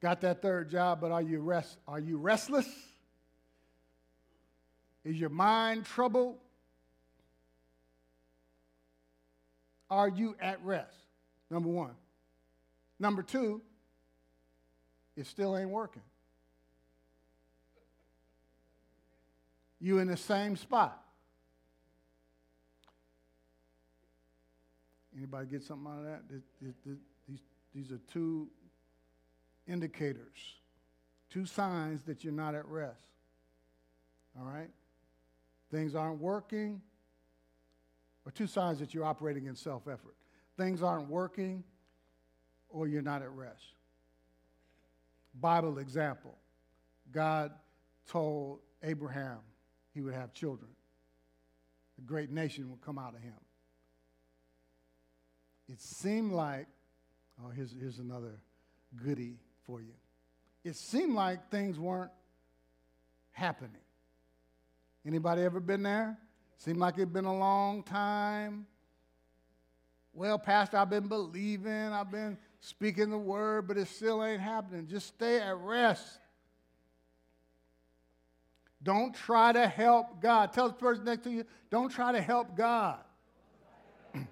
[0.00, 2.68] Got that third job, but are you rest are you restless?
[5.04, 6.36] Is your mind troubled?
[9.90, 10.96] Are you at rest?
[11.50, 11.94] Number one.
[12.98, 13.62] Number two,
[15.16, 16.02] it still ain't working.
[19.80, 21.02] You in the same spot.
[25.16, 26.22] Anybody get something out of that?
[26.30, 27.40] These,
[27.74, 28.48] these are two
[29.66, 30.56] indicators,
[31.30, 33.00] two signs that you're not at rest.
[34.38, 34.70] All right?
[35.70, 36.80] Things aren't working,
[38.28, 40.14] are two signs that you're operating in self effort.
[40.58, 41.64] Things aren't working,
[42.68, 43.72] or you're not at rest.
[45.40, 46.36] Bible example
[47.10, 47.52] God
[48.06, 49.38] told Abraham
[49.94, 50.70] he would have children,
[51.96, 53.32] a great nation would come out of him.
[55.70, 56.66] It seemed like,
[57.42, 58.40] oh, here's, here's another
[59.02, 59.94] goody for you.
[60.64, 62.10] It seemed like things weren't
[63.30, 63.80] happening.
[65.06, 66.18] Anybody ever been there?
[66.58, 68.66] Seemed like it'd been a long time.
[70.12, 74.88] Well, Pastor, I've been believing, I've been speaking the word, but it still ain't happening.
[74.88, 76.18] Just stay at rest.
[78.82, 80.52] Don't try to help God.
[80.52, 82.98] Tell the person next to you, don't try to help God.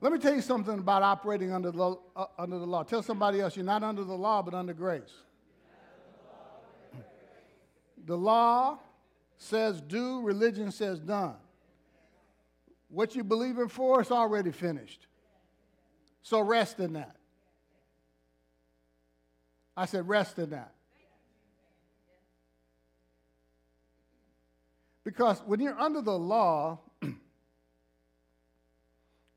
[0.00, 2.84] Let me tell you something about operating under the, uh, under the law.
[2.84, 5.02] Tell somebody else, you're not under the law, but under grace.
[8.04, 8.78] The law
[9.38, 11.36] says do, religion says done.
[12.88, 15.06] What you believe in for is already finished.
[16.22, 17.16] So rest in that.
[19.76, 20.72] I said, rest in that.
[25.04, 26.80] Because when you're under the law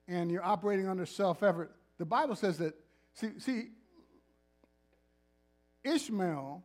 [0.07, 2.73] and you're operating under self effort, the Bible says that,
[3.13, 3.67] see, see,
[5.83, 6.63] Ishmael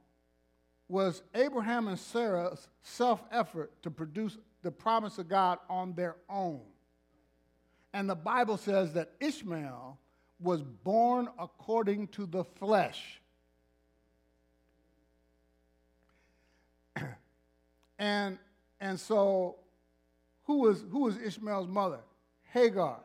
[0.88, 6.60] was Abraham and Sarah's self effort to produce the promise of God on their own.
[7.92, 9.98] And the Bible says that Ishmael
[10.40, 13.20] was born according to the flesh.
[17.98, 18.38] and,
[18.80, 19.56] and so,
[20.44, 22.00] who was, who was Ishmael's mother?
[22.52, 23.00] Hagar.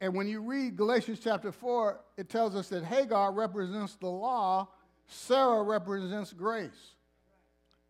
[0.00, 4.68] And when you read Galatians chapter 4, it tells us that Hagar represents the law,
[5.06, 6.94] Sarah represents grace.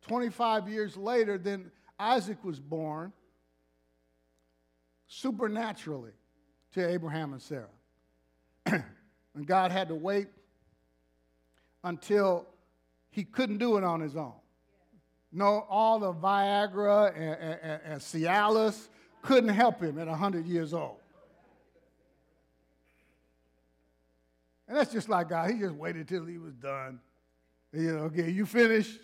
[0.03, 3.13] 25 years later, then Isaac was born
[5.07, 6.13] supernaturally
[6.73, 7.67] to Abraham and Sarah.
[8.67, 10.29] and God had to wait
[11.85, 12.47] until
[13.11, 14.33] he couldn't do it on his own.
[15.33, 18.89] No, all the Viagra and, and, and Cialis
[19.23, 21.02] couldn't help him at 100 years old.
[24.73, 25.51] And that's just like God.
[25.51, 26.99] He just waited till he was done.
[27.75, 28.99] You know, okay, you finished?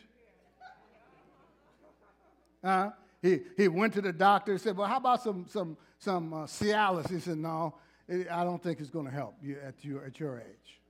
[2.65, 2.89] Uh,
[3.21, 6.47] he, he went to the doctor and said, Well, how about some, some, some uh,
[6.47, 7.11] Cialis?
[7.11, 7.75] He said, No,
[8.09, 10.81] it, I don't think it's going to help you at your, at your age.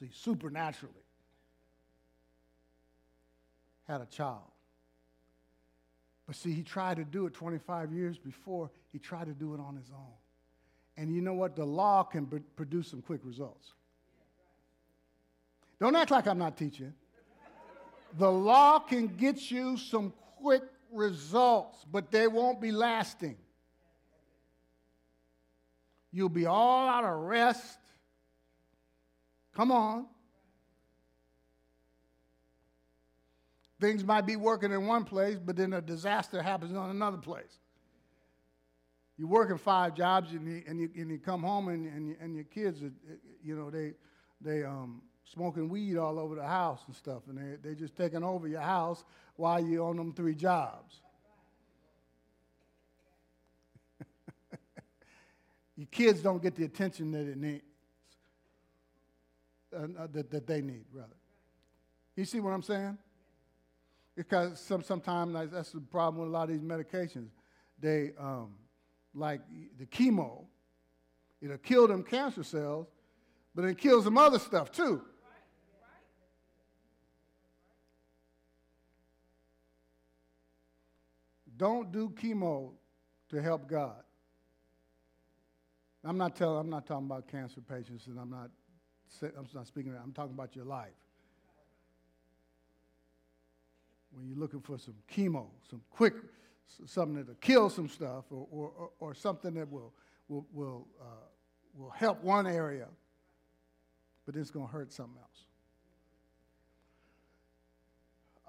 [0.00, 0.94] See, supernaturally
[3.86, 4.50] had a child.
[6.26, 9.60] But see, he tried to do it 25 years before, he tried to do it
[9.60, 10.14] on his own.
[10.96, 11.56] And you know what?
[11.56, 12.26] The law can
[12.56, 13.72] produce some quick results.
[15.80, 16.94] Don't act like I'm not teaching.
[18.18, 23.36] The law can get you some quick results, but they won't be lasting.
[26.12, 27.78] You'll be all out of rest.
[29.54, 30.06] Come on.
[33.80, 37.58] Things might be working in one place, but then a disaster happens on another place.
[39.18, 42.34] You're working five jobs and you, and you, and you come home and, and, and
[42.34, 42.92] your kids, are,
[43.42, 43.92] you know, they,
[44.40, 48.22] they, um, smoking weed all over the house and stuff, and they, they're just taking
[48.22, 49.04] over your house
[49.36, 51.00] while you're on them three jobs.
[55.76, 57.62] your kids don't get the attention that it needs,
[59.74, 61.16] uh, uh, that, that they need, rather.
[62.16, 62.98] You see what I'm saying?
[64.14, 67.30] Because some, sometimes that's the problem with a lot of these medications.
[67.80, 68.50] They, um,
[69.14, 69.40] like
[69.78, 70.44] the chemo,
[71.40, 72.86] it'll kill them cancer cells,
[73.54, 75.02] but it kills some other stuff too.
[81.56, 82.70] Don't do chemo
[83.28, 84.02] to help God.
[86.04, 86.58] I'm not telling.
[86.58, 88.50] I'm not talking about cancer patients, and I'm not.
[89.22, 89.94] I'm not speaking.
[90.02, 90.90] I'm talking about your life.
[94.12, 96.14] When you're looking for some chemo, some quick,
[96.86, 99.92] something that'll kill some stuff, or, or, or something that will
[100.28, 101.26] will will uh,
[101.74, 102.88] will help one area,
[104.26, 105.44] but it's going to hurt something else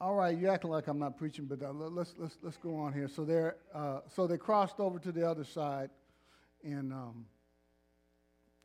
[0.03, 2.91] all right, you're acting like I'm not preaching, but uh, let's, let's, let's go on
[2.91, 3.07] here.
[3.07, 5.89] So, they uh, so they crossed over to the other side,
[6.61, 7.26] and um,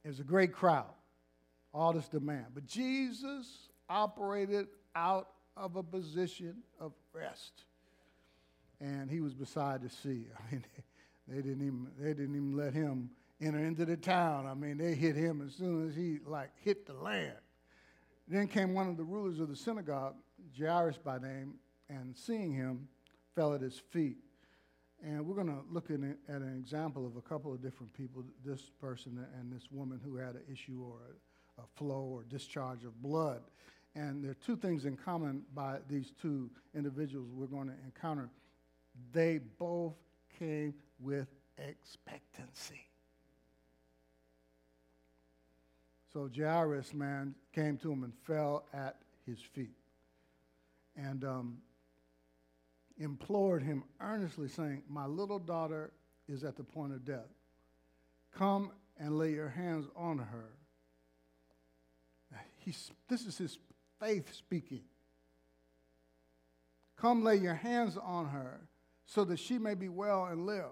[0.02, 0.90] there's a great crowd,
[1.72, 2.46] all this demand.
[2.54, 7.66] But Jesus operated out of a position of rest,
[8.80, 10.26] and he was beside the sea.
[10.38, 10.64] I mean,
[11.28, 13.10] they, they didn't even they didn't even let him
[13.40, 14.46] enter into the town.
[14.46, 17.36] I mean, they hit him as soon as he like hit the land.
[18.26, 20.14] Then came one of the rulers of the synagogue
[20.58, 21.54] Jairus by name,
[21.88, 22.88] and seeing him,
[23.34, 24.16] fell at his feet
[25.02, 28.24] And we're going to look at, at an example of a couple of different people
[28.44, 30.98] this person and this woman who had an issue or
[31.58, 33.42] a, a flow or discharge of blood.
[33.94, 38.28] And there are two things in common by these two individuals we're going to encounter.
[39.12, 39.94] They both
[40.38, 42.88] came with expectancy.
[46.12, 48.96] So Jairus, man, came to him and fell at
[49.26, 49.76] his feet
[50.96, 51.58] and um,
[52.98, 55.92] implored him earnestly, saying, My little daughter
[56.28, 57.28] is at the point of death.
[58.32, 60.50] Come and lay your hands on her.
[62.58, 63.58] He's, this is his
[64.00, 64.82] faith speaking.
[66.96, 68.67] Come lay your hands on her
[69.08, 70.66] so that she may be well and live.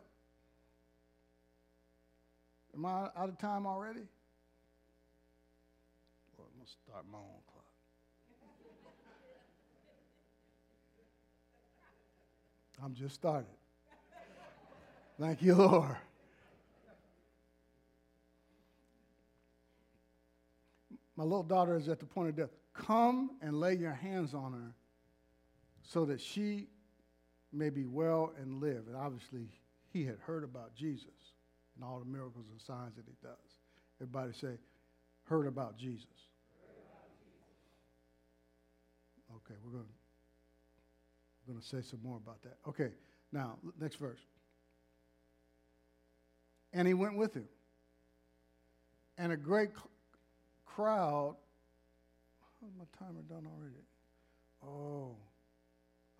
[2.74, 4.03] Am I out of time already?
[6.37, 7.64] Well, I'm going to start my own clock.
[12.84, 13.47] I'm just started.
[15.18, 15.97] Thank you, Lord.
[21.16, 22.51] My little daughter is at the point of death.
[22.74, 24.74] Come and lay your hands on her
[25.82, 26.68] so that she
[27.57, 28.84] may be well and live.
[28.86, 29.48] And obviously,
[29.92, 31.09] he had heard about Jesus
[31.74, 33.61] and all the miracles and signs that he does.
[34.00, 34.59] Everybody say,
[35.24, 36.07] heard about Jesus.
[39.30, 39.84] Okay, we're going
[41.46, 42.57] we're going to say some more about that.
[42.68, 42.90] Okay,
[43.32, 44.18] now, next verse.
[46.72, 47.46] And he went with him.
[49.16, 49.70] And a great
[50.66, 51.36] crowd.
[52.61, 53.76] How's my timer done already?
[54.66, 55.16] Oh,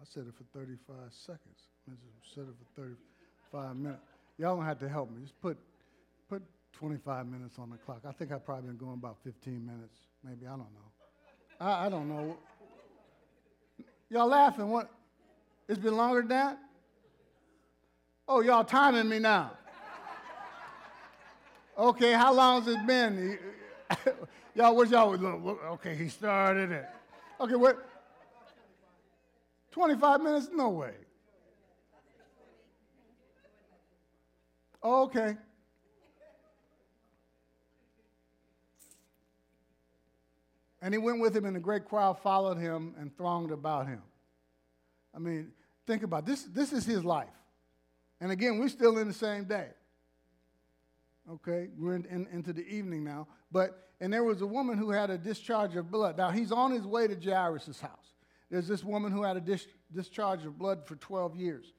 [0.01, 1.41] I said it for 35 seconds.
[1.89, 1.93] I
[2.35, 2.83] said it for
[3.55, 4.01] 35 minutes.
[4.39, 5.23] Y'all don't have to help me.
[5.23, 5.57] Just put,
[6.29, 6.43] put
[6.73, 8.01] 25 minutes on the clock.
[8.07, 9.97] I think I've probably been going about 15 minutes.
[10.23, 10.91] Maybe, I don't know.
[11.61, 12.37] I, I don't know.
[14.11, 14.69] Y'all laughing?
[14.69, 14.91] What?
[15.69, 16.59] It's been longer than that?
[18.29, 19.53] Oh, y'all timing me now.
[21.79, 23.39] Okay, how long has it been?
[24.55, 26.87] y'all, what y'all, okay, he started it.
[27.41, 27.87] Okay, what?
[29.77, 30.49] 25 minutes?
[30.55, 30.95] No way.
[34.83, 35.37] Okay.
[40.81, 44.01] And he went with him, and a great crowd followed him and thronged about him.
[45.15, 45.53] I mean,
[45.87, 46.27] think about it.
[46.27, 46.45] this.
[46.45, 47.29] This is his life.
[48.23, 49.69] And again, we're still in the same day.
[51.31, 53.27] Okay, we're in, in, into the evening now.
[53.53, 56.17] But and there was a woman who had a discharge of blood.
[56.17, 58.16] Now he's on his way to Jairus' house.
[58.51, 61.73] There's this woman who had a dis- discharge of blood for 12 years,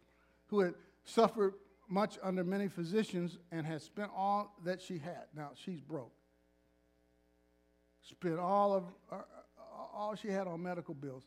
[0.48, 0.74] who had
[1.06, 1.54] suffered
[1.90, 5.24] much under many physicians and had spent all that she had.
[5.36, 6.12] Now she's broke.
[8.02, 9.22] Spent all of uh,
[9.94, 11.24] all she had on medical bills,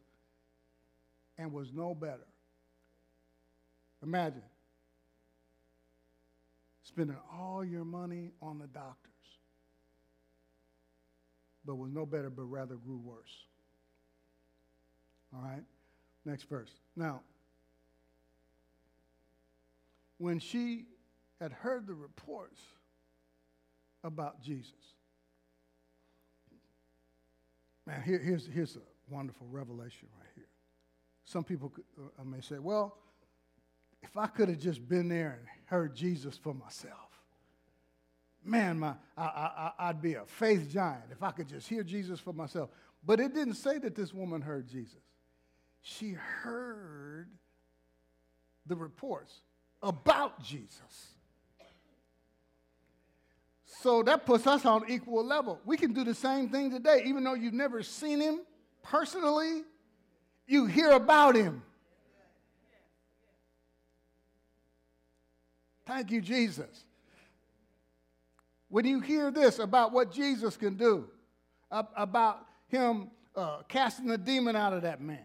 [1.38, 2.26] and was no better.
[4.02, 4.42] Imagine
[6.82, 9.10] spending all your money on the doctors,
[11.64, 13.46] but was no better, but rather grew worse.
[15.34, 15.62] All right?
[16.24, 16.70] Next verse.
[16.96, 17.20] Now,
[20.18, 20.84] when she
[21.40, 22.60] had heard the reports
[24.04, 24.74] about Jesus,
[27.86, 30.48] man, here, here's, here's a wonderful revelation right here.
[31.24, 32.98] Some people uh, may say, well,
[34.02, 37.10] if I could have just been there and heard Jesus for myself,
[38.44, 42.20] man, my, I, I, I'd be a faith giant if I could just hear Jesus
[42.20, 42.70] for myself.
[43.04, 45.00] But it didn't say that this woman heard Jesus
[45.82, 47.28] she heard
[48.66, 49.40] the reports
[49.82, 51.14] about Jesus.
[53.64, 55.58] So that puts us on equal level.
[55.64, 58.40] We can do the same thing today, even though you've never seen him
[58.82, 59.62] personally,
[60.46, 61.62] you hear about him.
[65.86, 66.84] Thank you, Jesus.
[68.68, 71.08] When you hear this about what Jesus can do,
[71.70, 75.18] about him uh, casting a demon out of that man,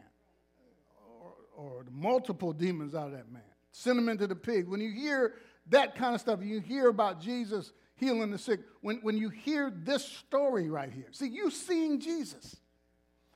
[1.58, 3.42] or multiple demons out of that man.
[3.72, 4.68] Send him into the pig.
[4.68, 5.36] When you hear
[5.70, 8.62] that kind of stuff, you hear about Jesus healing the sick.
[8.82, 12.56] When, when you hear this story right here, see, you seeing Jesus,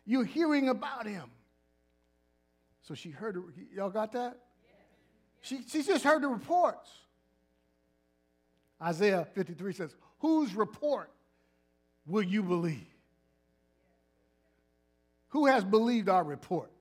[0.06, 1.30] you're hearing about him.
[2.84, 3.38] So she heard,
[3.76, 4.38] y'all got that?
[5.42, 6.90] She, she just heard the reports.
[8.82, 11.12] Isaiah 53 says, Whose report
[12.06, 12.88] will you believe?
[15.30, 16.72] Who has believed our report?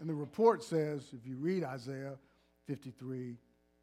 [0.00, 2.14] And the report says, if you read Isaiah
[2.66, 3.34] 53, a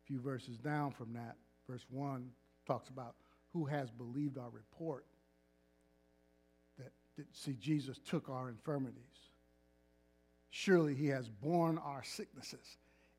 [0.05, 1.35] few verses down from that,
[1.69, 2.29] verse 1
[2.65, 3.15] talks about
[3.53, 5.05] who has believed our report.
[6.77, 9.01] That, that see, Jesus took our infirmities.
[10.49, 12.77] Surely he has borne our sicknesses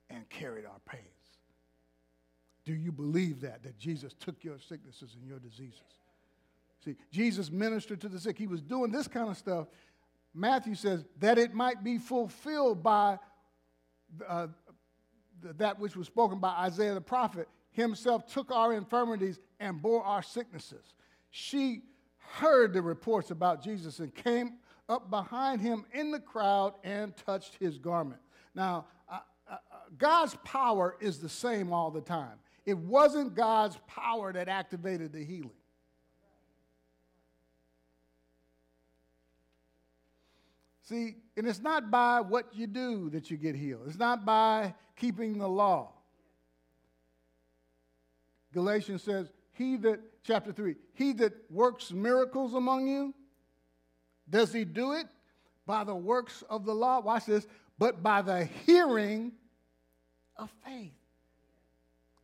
[0.08, 1.04] and carried our pains.
[2.64, 3.62] Do you believe that?
[3.62, 5.80] That Jesus took your sicknesses and your diseases?
[6.84, 8.38] See, Jesus ministered to the sick.
[8.38, 9.66] He was doing this kind of stuff.
[10.36, 13.18] Matthew says that it might be fulfilled by
[14.28, 14.48] uh,
[15.42, 17.48] that which was spoken by Isaiah the prophet.
[17.70, 20.94] Himself took our infirmities and bore our sicknesses.
[21.30, 21.82] She
[22.18, 24.58] heard the reports about Jesus and came
[24.88, 28.20] up behind him in the crowd and touched his garment.
[28.54, 28.86] Now,
[29.98, 32.38] God's power is the same all the time.
[32.64, 35.50] It wasn't God's power that activated the healing.
[40.88, 43.82] See, and it's not by what you do that you get healed.
[43.88, 45.90] It's not by keeping the law.
[48.54, 53.12] Galatians says, He that, chapter 3, he that works miracles among you,
[54.30, 55.06] does he do it
[55.66, 57.00] by the works of the law?
[57.00, 59.32] Watch this, but by the hearing
[60.36, 60.92] of faith.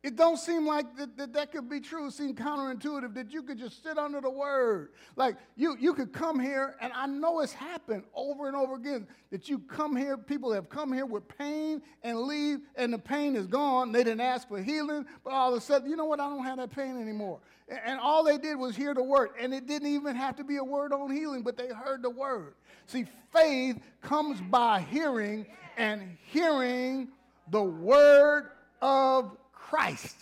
[0.03, 2.07] It don't seem like that, that, that could be true.
[2.07, 4.89] It seems counterintuitive that you could just sit under the word.
[5.15, 9.07] Like you, you could come here, and I know it's happened over and over again
[9.31, 13.37] that you come here, people have come here with pain and leave, and the pain
[13.37, 13.93] is gone.
[13.93, 16.19] They didn't ask for healing, but all of a sudden, you know what?
[16.19, 17.39] I don't have that pain anymore.
[17.69, 20.43] And, and all they did was hear the word, and it didn't even have to
[20.43, 22.55] be a word on healing, but they heard the word.
[22.87, 25.45] See, faith comes by hearing,
[25.77, 27.07] and hearing
[27.49, 28.49] the word
[28.81, 29.37] of
[29.73, 30.15] Christ.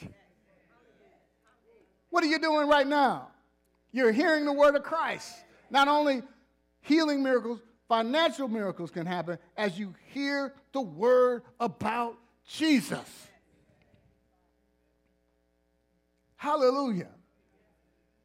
[2.10, 3.28] What are you doing right now?
[3.92, 5.30] You're hearing the word of Christ.
[5.70, 6.22] Not only
[6.80, 12.16] healing miracles, financial miracles can happen as you hear the word about
[12.48, 13.28] Jesus.
[16.38, 17.10] Hallelujah.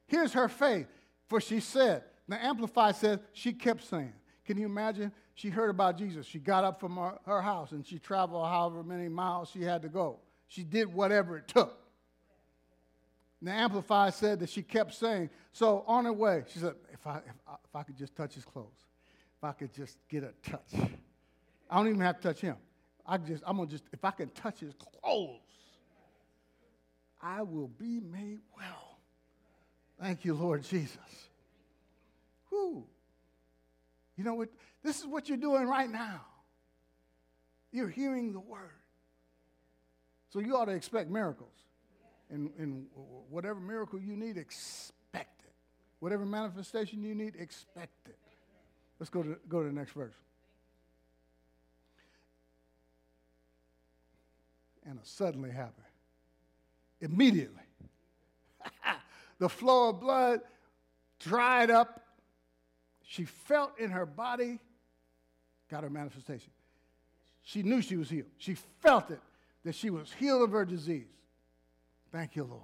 [0.07, 0.87] Here's her faith.
[1.29, 4.13] For she said, the Amplified says, she kept saying.
[4.45, 5.11] Can you imagine?
[5.35, 6.25] She heard about Jesus.
[6.25, 9.83] She got up from her, her house and she traveled however many miles she had
[9.83, 10.21] to go.
[10.49, 11.77] She did whatever it took.
[13.41, 17.07] And the Amplified said that she kept saying, so on her way, she said, if
[17.07, 18.87] I, if I, if I could just touch his clothes,
[19.37, 20.91] if I could just get a touch.
[21.71, 22.57] I don't even have to touch him.
[23.07, 25.41] I just, I'm gonna just, if I can touch his clothes,
[27.21, 28.99] I will be made well.
[30.01, 30.99] Thank you, Lord Jesus.
[32.51, 32.85] Whoo.
[34.17, 34.49] You know what?
[34.83, 36.23] This is what you're doing right now.
[37.73, 38.71] You're hearing the word.
[40.31, 41.53] So you ought to expect miracles.
[42.31, 42.87] And, and
[43.31, 45.53] whatever miracle you need, expect it.
[46.01, 48.19] Whatever manifestation you need, expect it.
[48.99, 50.15] Let's go to, go to the next verse.
[54.85, 55.87] And it suddenly happened.
[57.01, 57.63] Immediately.
[59.39, 60.41] the flow of blood
[61.21, 62.03] dried up.
[63.03, 64.59] She felt in her body,
[65.71, 66.51] got her manifestation.
[67.43, 68.27] She knew she was healed.
[68.39, 69.21] She felt it
[69.67, 71.09] that she was healed of her disease.
[72.13, 72.63] Thank you, Lord.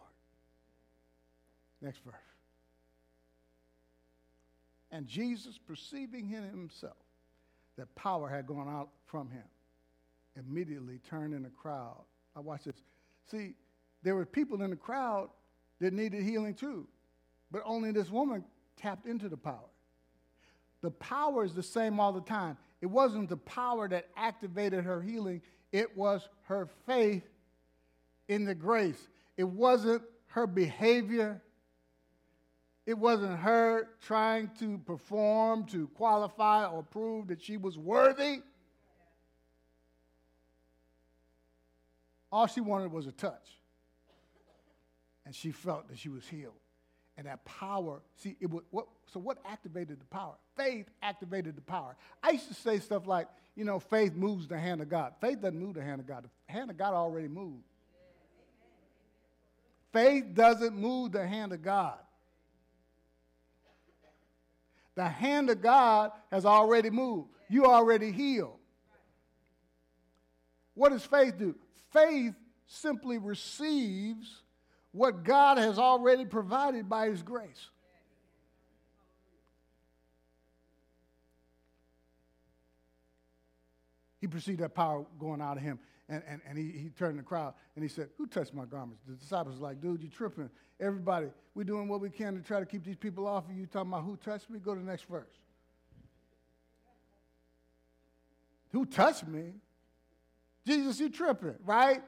[1.80, 2.14] Next verse.
[4.92, 6.94] And Jesus, perceiving in himself
[7.76, 9.42] that power had gone out from him,
[10.36, 12.05] immediately turned in the crowd.
[12.36, 12.76] I watch this.
[13.28, 13.55] See,
[14.05, 15.28] there were people in the crowd
[15.80, 16.86] that needed healing too,
[17.50, 18.44] but only this woman
[18.76, 19.70] tapped into the power.
[20.82, 22.59] The power is the same all the time.
[22.80, 25.42] It wasn't the power that activated her healing,
[25.72, 27.24] it was her faith
[28.28, 29.09] in the grace.
[29.36, 31.42] It wasn't her behavior.
[32.86, 38.42] It wasn't her trying to perform, to qualify, or prove that she was worthy.
[42.30, 43.48] All she wanted was a touch.
[45.24, 46.55] And she felt that she was healed.
[47.16, 50.34] And that power, see, it was what so what activated the power?
[50.57, 51.94] Faith activated the power.
[52.22, 55.12] I used to say stuff like, you know, faith moves the hand of God.
[55.20, 56.24] Faith doesn't move the hand of God.
[56.46, 57.64] The hand of God already moved.
[59.92, 61.98] Faith doesn't move the hand of God.
[64.94, 67.28] The hand of God has already moved.
[67.48, 68.59] You already healed.
[70.74, 71.55] What does faith do?
[71.92, 72.34] Faith
[72.66, 74.42] simply receives
[74.92, 77.68] what God has already provided by His grace.
[84.23, 85.81] He perceived that power going out of him.
[86.09, 89.03] And, and, and he, he turned the crowd and he said, Who touched my garments?
[89.05, 90.49] The disciples were like, Dude, you tripping.
[90.79, 93.66] Everybody, we're doing what we can to try to keep these people off of you.
[93.66, 94.61] Talking about who touched me?
[94.61, 95.33] Go to the next verse.
[98.70, 99.55] Who touched me?
[100.64, 102.01] Jesus, you tripping, right?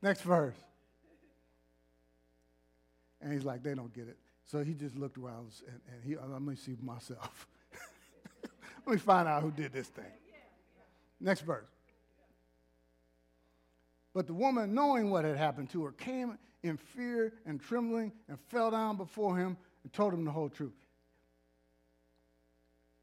[0.00, 0.56] Next verse.
[3.20, 4.16] And he's like, they don't get it.
[4.46, 7.46] So he just looked around and, and he, let me see myself.
[8.86, 10.04] let me find out who did this thing.
[11.20, 11.68] Next verse.
[14.14, 18.38] But the woman, knowing what had happened to her, came in fear and trembling and
[18.48, 20.72] fell down before him and told him the whole truth.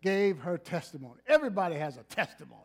[0.01, 1.19] Gave her testimony.
[1.27, 2.63] Everybody has a testimony.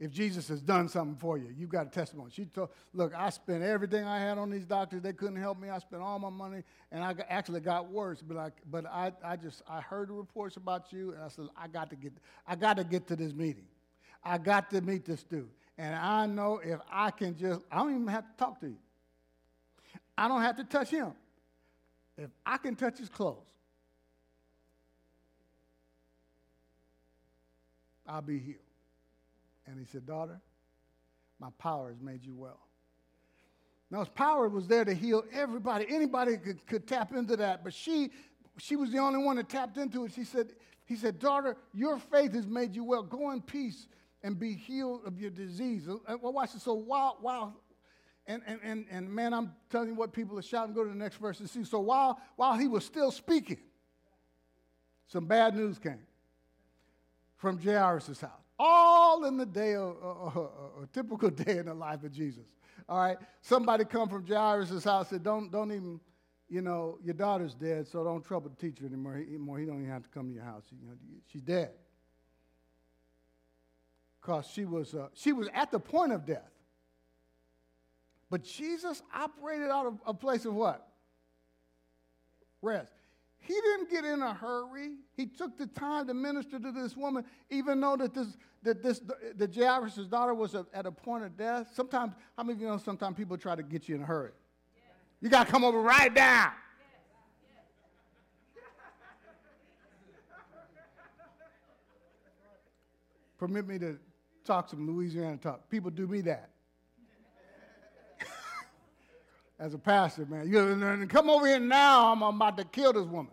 [0.00, 2.30] If Jesus has done something for you, you've got a testimony.
[2.32, 5.02] She told, Look, I spent everything I had on these doctors.
[5.02, 5.68] They couldn't help me.
[5.68, 8.20] I spent all my money, and I actually got worse.
[8.20, 11.46] But, I, but I, I just I heard the reports about you, and I said,
[11.56, 12.12] I got to get,
[12.46, 13.66] I got to get to this meeting.
[14.24, 15.48] I got to meet this dude.
[15.76, 18.78] And I know if I can just, I don't even have to talk to you.
[20.16, 21.12] I don't have to touch him.
[22.16, 23.42] If I can touch his clothes,
[28.06, 28.58] I'll be healed.
[29.66, 30.40] And he said, Daughter,
[31.40, 32.60] my power has made you well.
[33.90, 35.86] Now, his power was there to heal everybody.
[35.88, 38.10] Anybody could, could tap into that, but she,
[38.58, 40.12] she was the only one that tapped into it.
[40.12, 40.48] She said,
[40.84, 43.02] he said, Daughter, your faith has made you well.
[43.02, 43.88] Go in peace
[44.24, 45.86] and be healed of your disease.
[45.86, 46.62] Uh, well, watch this.
[46.62, 47.54] So while, while
[48.26, 50.74] and, and, and, and man, I'm telling you what people are shouting.
[50.74, 51.62] Go to the next verse and see.
[51.62, 53.58] So while, while he was still speaking,
[55.06, 56.00] some bad news came
[57.36, 58.30] from Jairus' house.
[58.58, 60.40] All in the day of uh,
[60.82, 62.46] a typical day in the life of Jesus.
[62.88, 63.18] All right.
[63.42, 66.00] Somebody come from Jairus' house said, don't, don't even,
[66.48, 69.16] you know, your daughter's dead, so don't trouble the teacher anymore.
[69.16, 69.58] He, anymore.
[69.58, 70.64] he don't even have to come to your house.
[70.70, 70.94] You know,
[71.30, 71.72] she's dead
[74.24, 76.50] because she was, uh, she was at the point of death.
[78.30, 80.88] But Jesus operated out of a place of what?
[82.62, 82.92] Rest.
[83.38, 84.92] He didn't get in a hurry.
[85.14, 89.02] He took the time to minister to this woman, even though that this that this
[89.36, 91.68] the Jairus' daughter was a, at a point of death.
[91.74, 94.30] Sometimes, how many of you know sometimes people try to get you in a hurry?
[94.74, 94.84] Yes.
[95.20, 96.54] You got to come over right now.
[103.36, 103.98] Permit me to
[104.44, 105.68] talk some Louisiana talk.
[105.70, 106.50] People do me that.
[109.58, 110.48] As a pastor, man.
[110.48, 113.32] You come over here now, I'm about to kill this woman.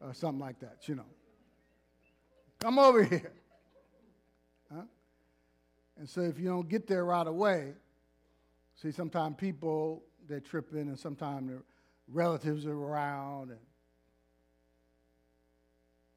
[0.00, 1.06] Or something like that, you know.
[2.60, 3.32] Come over here.
[4.72, 4.82] Huh?
[5.98, 7.74] And so if you don't get there right away,
[8.74, 11.62] see, sometimes people, they trip in and sometimes their
[12.08, 13.60] relatives are around and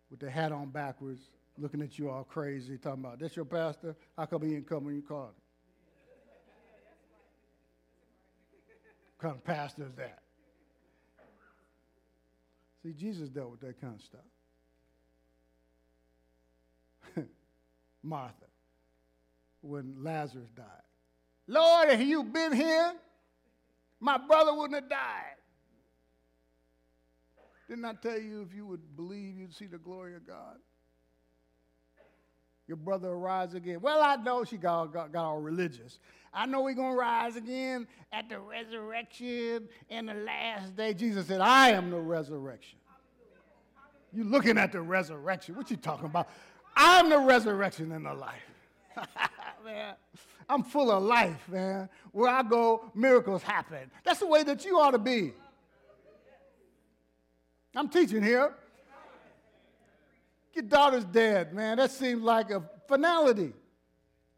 [0.10, 1.22] with their hat on backwards
[1.58, 3.96] looking at you all crazy, talking about, that's your pastor?
[4.18, 5.36] How come he didn't come when you called him?
[9.18, 10.20] What kind of pastor is that?
[12.84, 14.22] See, Jesus dealt with that kind of stuff.
[18.04, 18.46] Martha,
[19.62, 20.66] when Lazarus died.
[21.48, 22.94] Lord, if you'd been here,
[24.00, 25.36] my brother wouldn't have died.
[27.68, 30.58] Didn't I tell you if you would believe, you'd see the glory of God?
[32.68, 33.80] Your brother will rise again.
[33.82, 36.00] Well, I know she got, got, got all religious.
[36.34, 40.94] I know we're going to rise again at the resurrection in the last day.
[40.94, 42.80] Jesus said, I am the resurrection.
[44.12, 45.56] You looking at the resurrection.
[45.56, 46.28] What you talking about?
[46.76, 48.44] I'm the resurrection and the life.
[49.66, 49.96] man,
[50.50, 51.90] I'm full of life, man.
[52.12, 53.92] Where I go, miracles happen.
[54.04, 55.34] That's the way that you ought to be.
[57.76, 58.56] I'm teaching here.
[60.56, 61.78] Your daughter's dead, man.
[61.78, 63.54] That seems like a finality.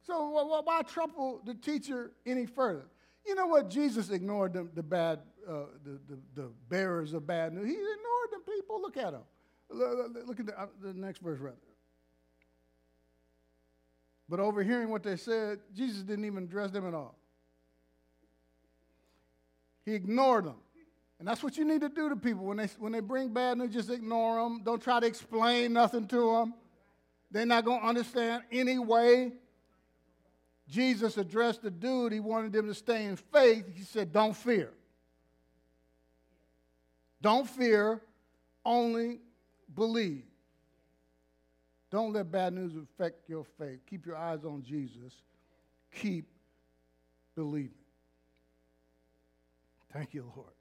[0.01, 2.88] So why trouble the teacher any further?
[3.26, 3.70] You know what?
[3.70, 7.68] Jesus ignored the, the bad, uh, the, the, the, bearers of bad news.
[7.68, 8.82] He ignored the people.
[8.82, 9.24] Look at them.
[9.70, 11.57] Look at the, uh, the next verse, rather.
[14.30, 17.15] But overhearing what they said, Jesus didn't even address them at all.
[19.86, 20.55] He ignored them.
[21.20, 22.45] And that's what you need to do to people.
[22.45, 24.61] When they, when they bring bad news, just ignore them.
[24.63, 26.53] Don't try to explain nothing to them.
[27.32, 29.32] They're not going to understand anyway.
[30.70, 32.11] Jesus addressed the dude.
[32.11, 33.65] He wanted them to stay in faith.
[33.74, 34.72] He said, Don't fear.
[37.22, 38.01] Don't fear,
[38.63, 39.20] only
[39.74, 40.24] believe.
[41.89, 43.80] Don't let bad news affect your faith.
[43.89, 45.13] Keep your eyes on Jesus.
[45.95, 46.26] Keep
[47.36, 47.72] believing.
[49.91, 50.56] Thank you, Lord.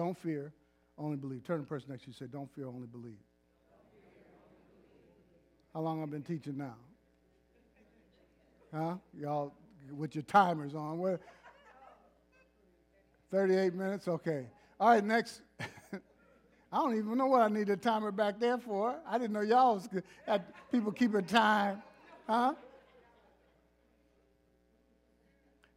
[0.00, 0.50] Don't fear,
[0.96, 1.44] only believe.
[1.44, 3.18] Turn to the person next to you say, Don't fear, only believe.
[5.74, 6.76] How long I've been teaching now?
[8.74, 8.94] Huh?
[9.12, 9.52] Y'all
[9.94, 10.96] with your timers on.
[10.96, 11.20] What?
[13.30, 14.08] 38 minutes?
[14.08, 14.46] Okay.
[14.80, 15.42] All right, next.
[15.60, 18.96] I don't even know what I need a timer back there for.
[19.06, 20.04] I didn't know y'all was good.
[20.26, 21.82] Had people keeping time.
[22.26, 22.54] Huh?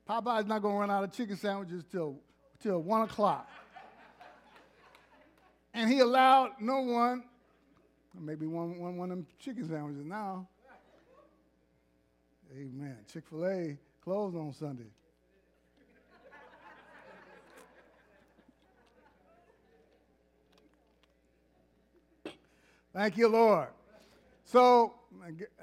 [0.09, 2.21] Popeye's not going to run out of chicken sandwiches till,
[2.61, 3.49] till 1 o'clock.
[5.73, 7.23] And he allowed no one,
[8.19, 10.47] maybe one, one, one of them chicken sandwiches now.
[12.51, 12.97] Amen.
[13.11, 14.91] Chick fil A closed on Sunday.
[22.93, 23.69] Thank you, Lord.
[24.45, 24.93] So,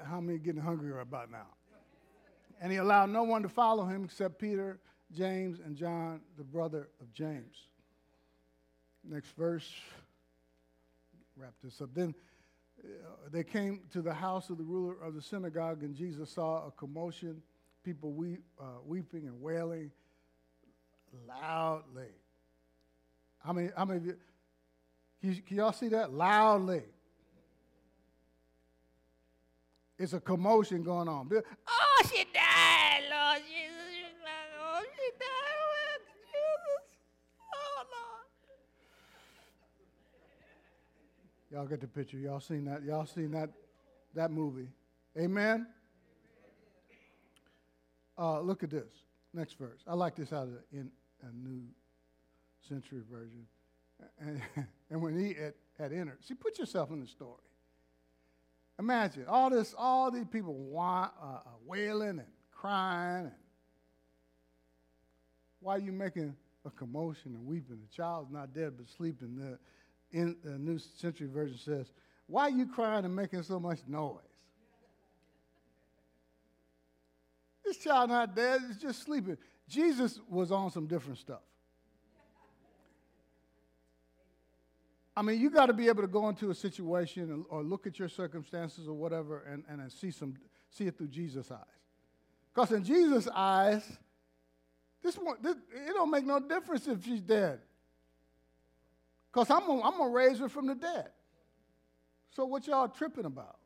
[0.03, 1.47] how many getting hungry about now?
[2.59, 4.79] And he allowed no one to follow him except Peter,
[5.15, 7.55] James, and John, the brother of James.
[9.03, 9.71] Next verse.
[11.37, 11.89] Wrap this up.
[11.93, 12.13] Then
[12.83, 16.67] uh, they came to the house of the ruler of the synagogue, and Jesus saw
[16.67, 17.41] a commotion,
[17.83, 19.91] people weep, uh, weeping and wailing
[21.27, 22.11] loudly.
[23.39, 24.17] How many, how many of you,
[25.21, 26.13] can, can y'all see that?
[26.13, 26.83] Loudly.
[29.97, 31.29] It's a commotion going on.
[31.31, 33.77] Oh, she died, Lord Jesus.
[34.59, 36.97] Oh, she died, Jesus.
[37.53, 38.25] Oh, Lord.
[41.51, 42.17] Y'all get the picture.
[42.17, 42.81] Y'all seen that?
[42.83, 43.49] Y'all seen that,
[44.15, 44.69] that movie?
[45.19, 45.67] Amen?
[48.17, 48.91] Uh, look at this.
[49.33, 49.81] Next verse.
[49.87, 50.91] I like this out of the in,
[51.23, 51.63] a New
[52.67, 53.45] Century Version.
[54.19, 54.41] And,
[54.89, 57.41] and when he had, had entered, see, put yourself in the story.
[58.79, 63.25] Imagine all this, all these people uh, uh, wailing and crying.
[63.25, 63.31] And
[65.59, 66.35] why are you making
[66.65, 67.79] a commotion and weeping?
[67.81, 69.35] The child's not dead but sleeping.
[69.35, 69.59] The,
[70.11, 71.91] in the New Century Version says,
[72.27, 74.19] "Why are you crying and making so much noise?"
[77.63, 79.37] This child not dead; he's just sleeping.
[79.67, 81.41] Jesus was on some different stuff.
[85.15, 87.99] I mean, you got to be able to go into a situation or look at
[87.99, 90.35] your circumstances or whatever and, and, and see, some,
[90.69, 91.59] see it through Jesus' eyes.
[92.53, 93.83] Because in Jesus' eyes,
[95.03, 97.59] this one, this, it don't make no difference if she's dead.
[99.31, 101.09] Because I'm going I'm to raise her from the dead.
[102.35, 103.57] So what y'all tripping about?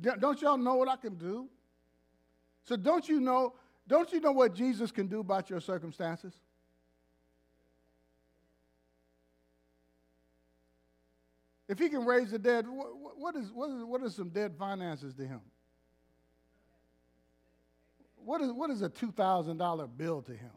[0.00, 1.48] Don't y'all know what I can do?
[2.64, 3.54] So don't you know,
[3.86, 6.32] don't you know what Jesus can do about your circumstances?
[11.68, 15.14] If he can raise the dead, what, is, what, is, what is some dead finances
[15.14, 15.40] to him?
[18.16, 20.50] What is, what is a $2,000 bill to him?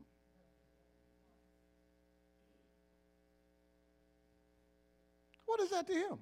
[5.53, 6.17] What is that to him?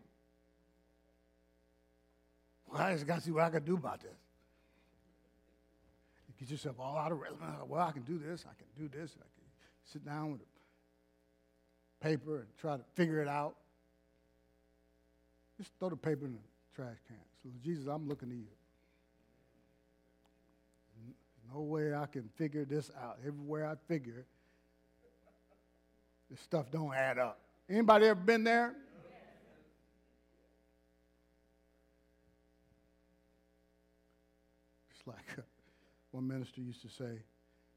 [2.67, 4.11] Well, I just got to see what I can do about this.
[6.27, 7.37] You get yourself all out of rhythm.
[7.65, 8.43] Well, I can do this.
[8.45, 9.11] I can do this.
[9.17, 9.45] I can
[9.85, 13.55] sit down with a paper and try to figure it out.
[15.57, 16.39] Just throw the paper in the
[16.75, 17.15] trash can.
[17.41, 18.47] So, Jesus, I'm looking to you.
[21.53, 23.17] No way I can figure this out.
[23.25, 24.25] Everywhere I figure,
[26.29, 27.39] this stuff don't add up.
[27.69, 28.75] Anybody ever been there?
[35.05, 35.25] Like
[36.11, 37.19] one minister used to say,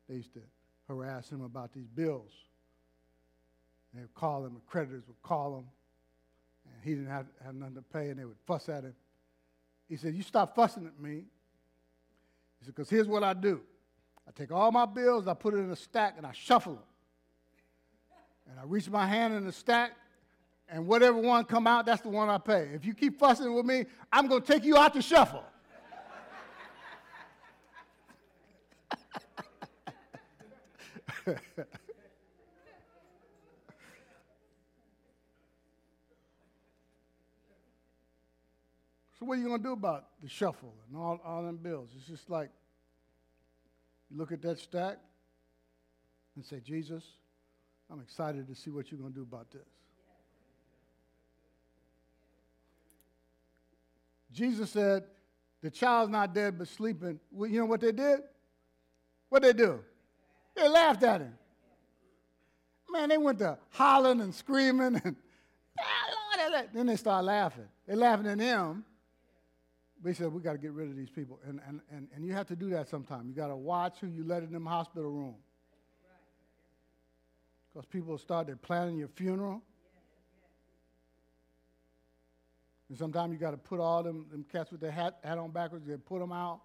[0.08, 0.40] they used to
[0.88, 2.30] harass him about these bills.
[3.94, 5.64] They would call him, the creditors would call him,
[6.66, 8.94] and he didn't have, have nothing to pay, and they would fuss at him.
[9.88, 11.24] He said, You stop fussing at me.
[12.58, 13.60] He said, Because here's what I do
[14.26, 16.82] I take all my bills, I put it in a stack, and I shuffle them.
[18.50, 19.92] And I reach my hand in the stack,
[20.68, 22.70] and whatever one come out, that's the one I pay.
[22.74, 25.44] If you keep fussing with me, I'm going to take you out to shuffle.
[39.18, 41.88] So what are you going to do about the shuffle and all, all them bills?
[41.96, 42.50] It's just like
[44.10, 44.98] you look at that stack
[46.36, 47.04] and say, Jesus,
[47.90, 49.62] I'm excited to see what you're going to do about this.
[54.32, 55.04] Jesus said,
[55.62, 57.20] the child's not dead but sleeping.
[57.30, 58.20] Well, you know what they did?
[59.28, 59.80] What they do?
[60.54, 61.34] They laughed at him.
[62.90, 65.16] Man, they went to hollering and screaming and
[65.80, 67.66] ah, then they start laughing.
[67.86, 68.84] They're laughing at him
[70.04, 71.40] but he said, we got to get rid of these people.
[71.48, 73.26] And, and, and, and you have to do that sometime.
[73.26, 75.36] You got to watch who you let in them hospital room.
[77.72, 79.62] Because people start, they're planning your funeral.
[82.90, 85.50] And sometimes you got to put all them, them cats with their hat, hat on
[85.52, 86.60] backwards, you put them out.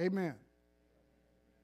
[0.00, 0.34] Amen.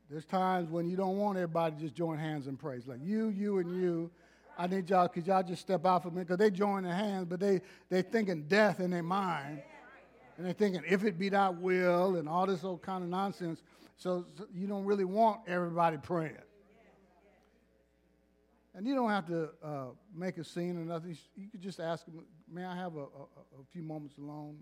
[0.08, 2.86] There's times when you don't want everybody to just join hands and praise.
[2.86, 4.10] Like you, you, and you
[4.58, 6.22] I need y'all, could y'all just step out for me?
[6.22, 9.62] Because they join their hands, but they they thinking death in their mind.
[10.36, 13.62] And they're thinking, if it be thy will, and all this old kind of nonsense.
[13.96, 16.36] So, so you don't really want everybody praying.
[18.74, 21.16] And you don't have to uh, make a scene or nothing.
[21.36, 24.56] You could just ask him, may I have a, a, a few moments alone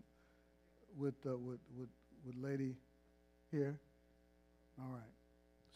[0.96, 1.88] with, uh, with, with,
[2.24, 2.74] with lady
[3.50, 3.78] here?
[4.80, 5.02] All right.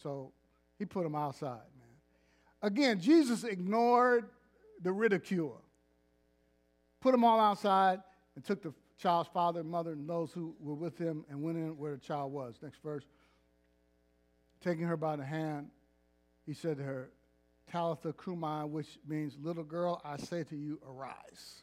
[0.02, 0.32] So
[0.78, 1.88] he put them outside, man.
[2.62, 4.26] Again, Jesus ignored
[4.82, 5.60] the ridicule.
[7.00, 8.00] Put them all outside
[8.34, 11.58] and took the child's father and mother and those who were with him and went
[11.58, 12.54] in where the child was.
[12.62, 13.04] Next verse.
[14.60, 15.70] Taking her by the hand,
[16.46, 17.10] he said to her,
[17.70, 21.62] Talitha Cumi, which means, little girl, I say to you, arise.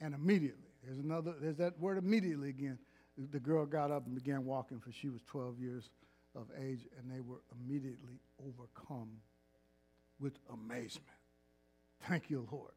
[0.00, 2.78] And immediately, there's another, there's that word immediately again.
[3.16, 5.90] The girl got up and began walking, for she was 12 years
[6.34, 9.08] of age, and they were immediately overcome
[10.18, 11.06] with amazement.
[12.08, 12.72] Thank you, Lord.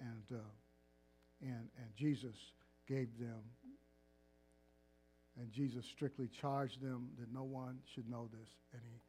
[0.00, 0.42] And, uh,
[1.40, 2.36] and, and Jesus
[2.88, 3.40] gave them,
[5.38, 9.00] and Jesus strictly charged them that no one should know this, and he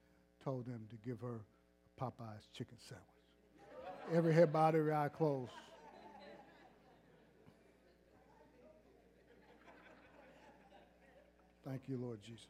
[0.43, 3.07] told them to give her a Popeye's chicken sandwich.
[4.13, 5.51] Every head every eye closed.
[11.66, 12.45] Thank you, Lord Jesus.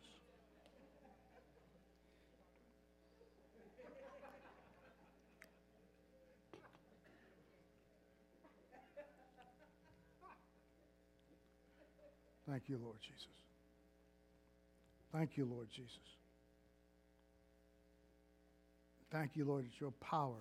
[12.47, 13.27] Thank you, Lord Jesus.
[15.11, 15.89] Thank you, Lord Jesus.
[19.11, 20.37] Thank you, Lord, that your power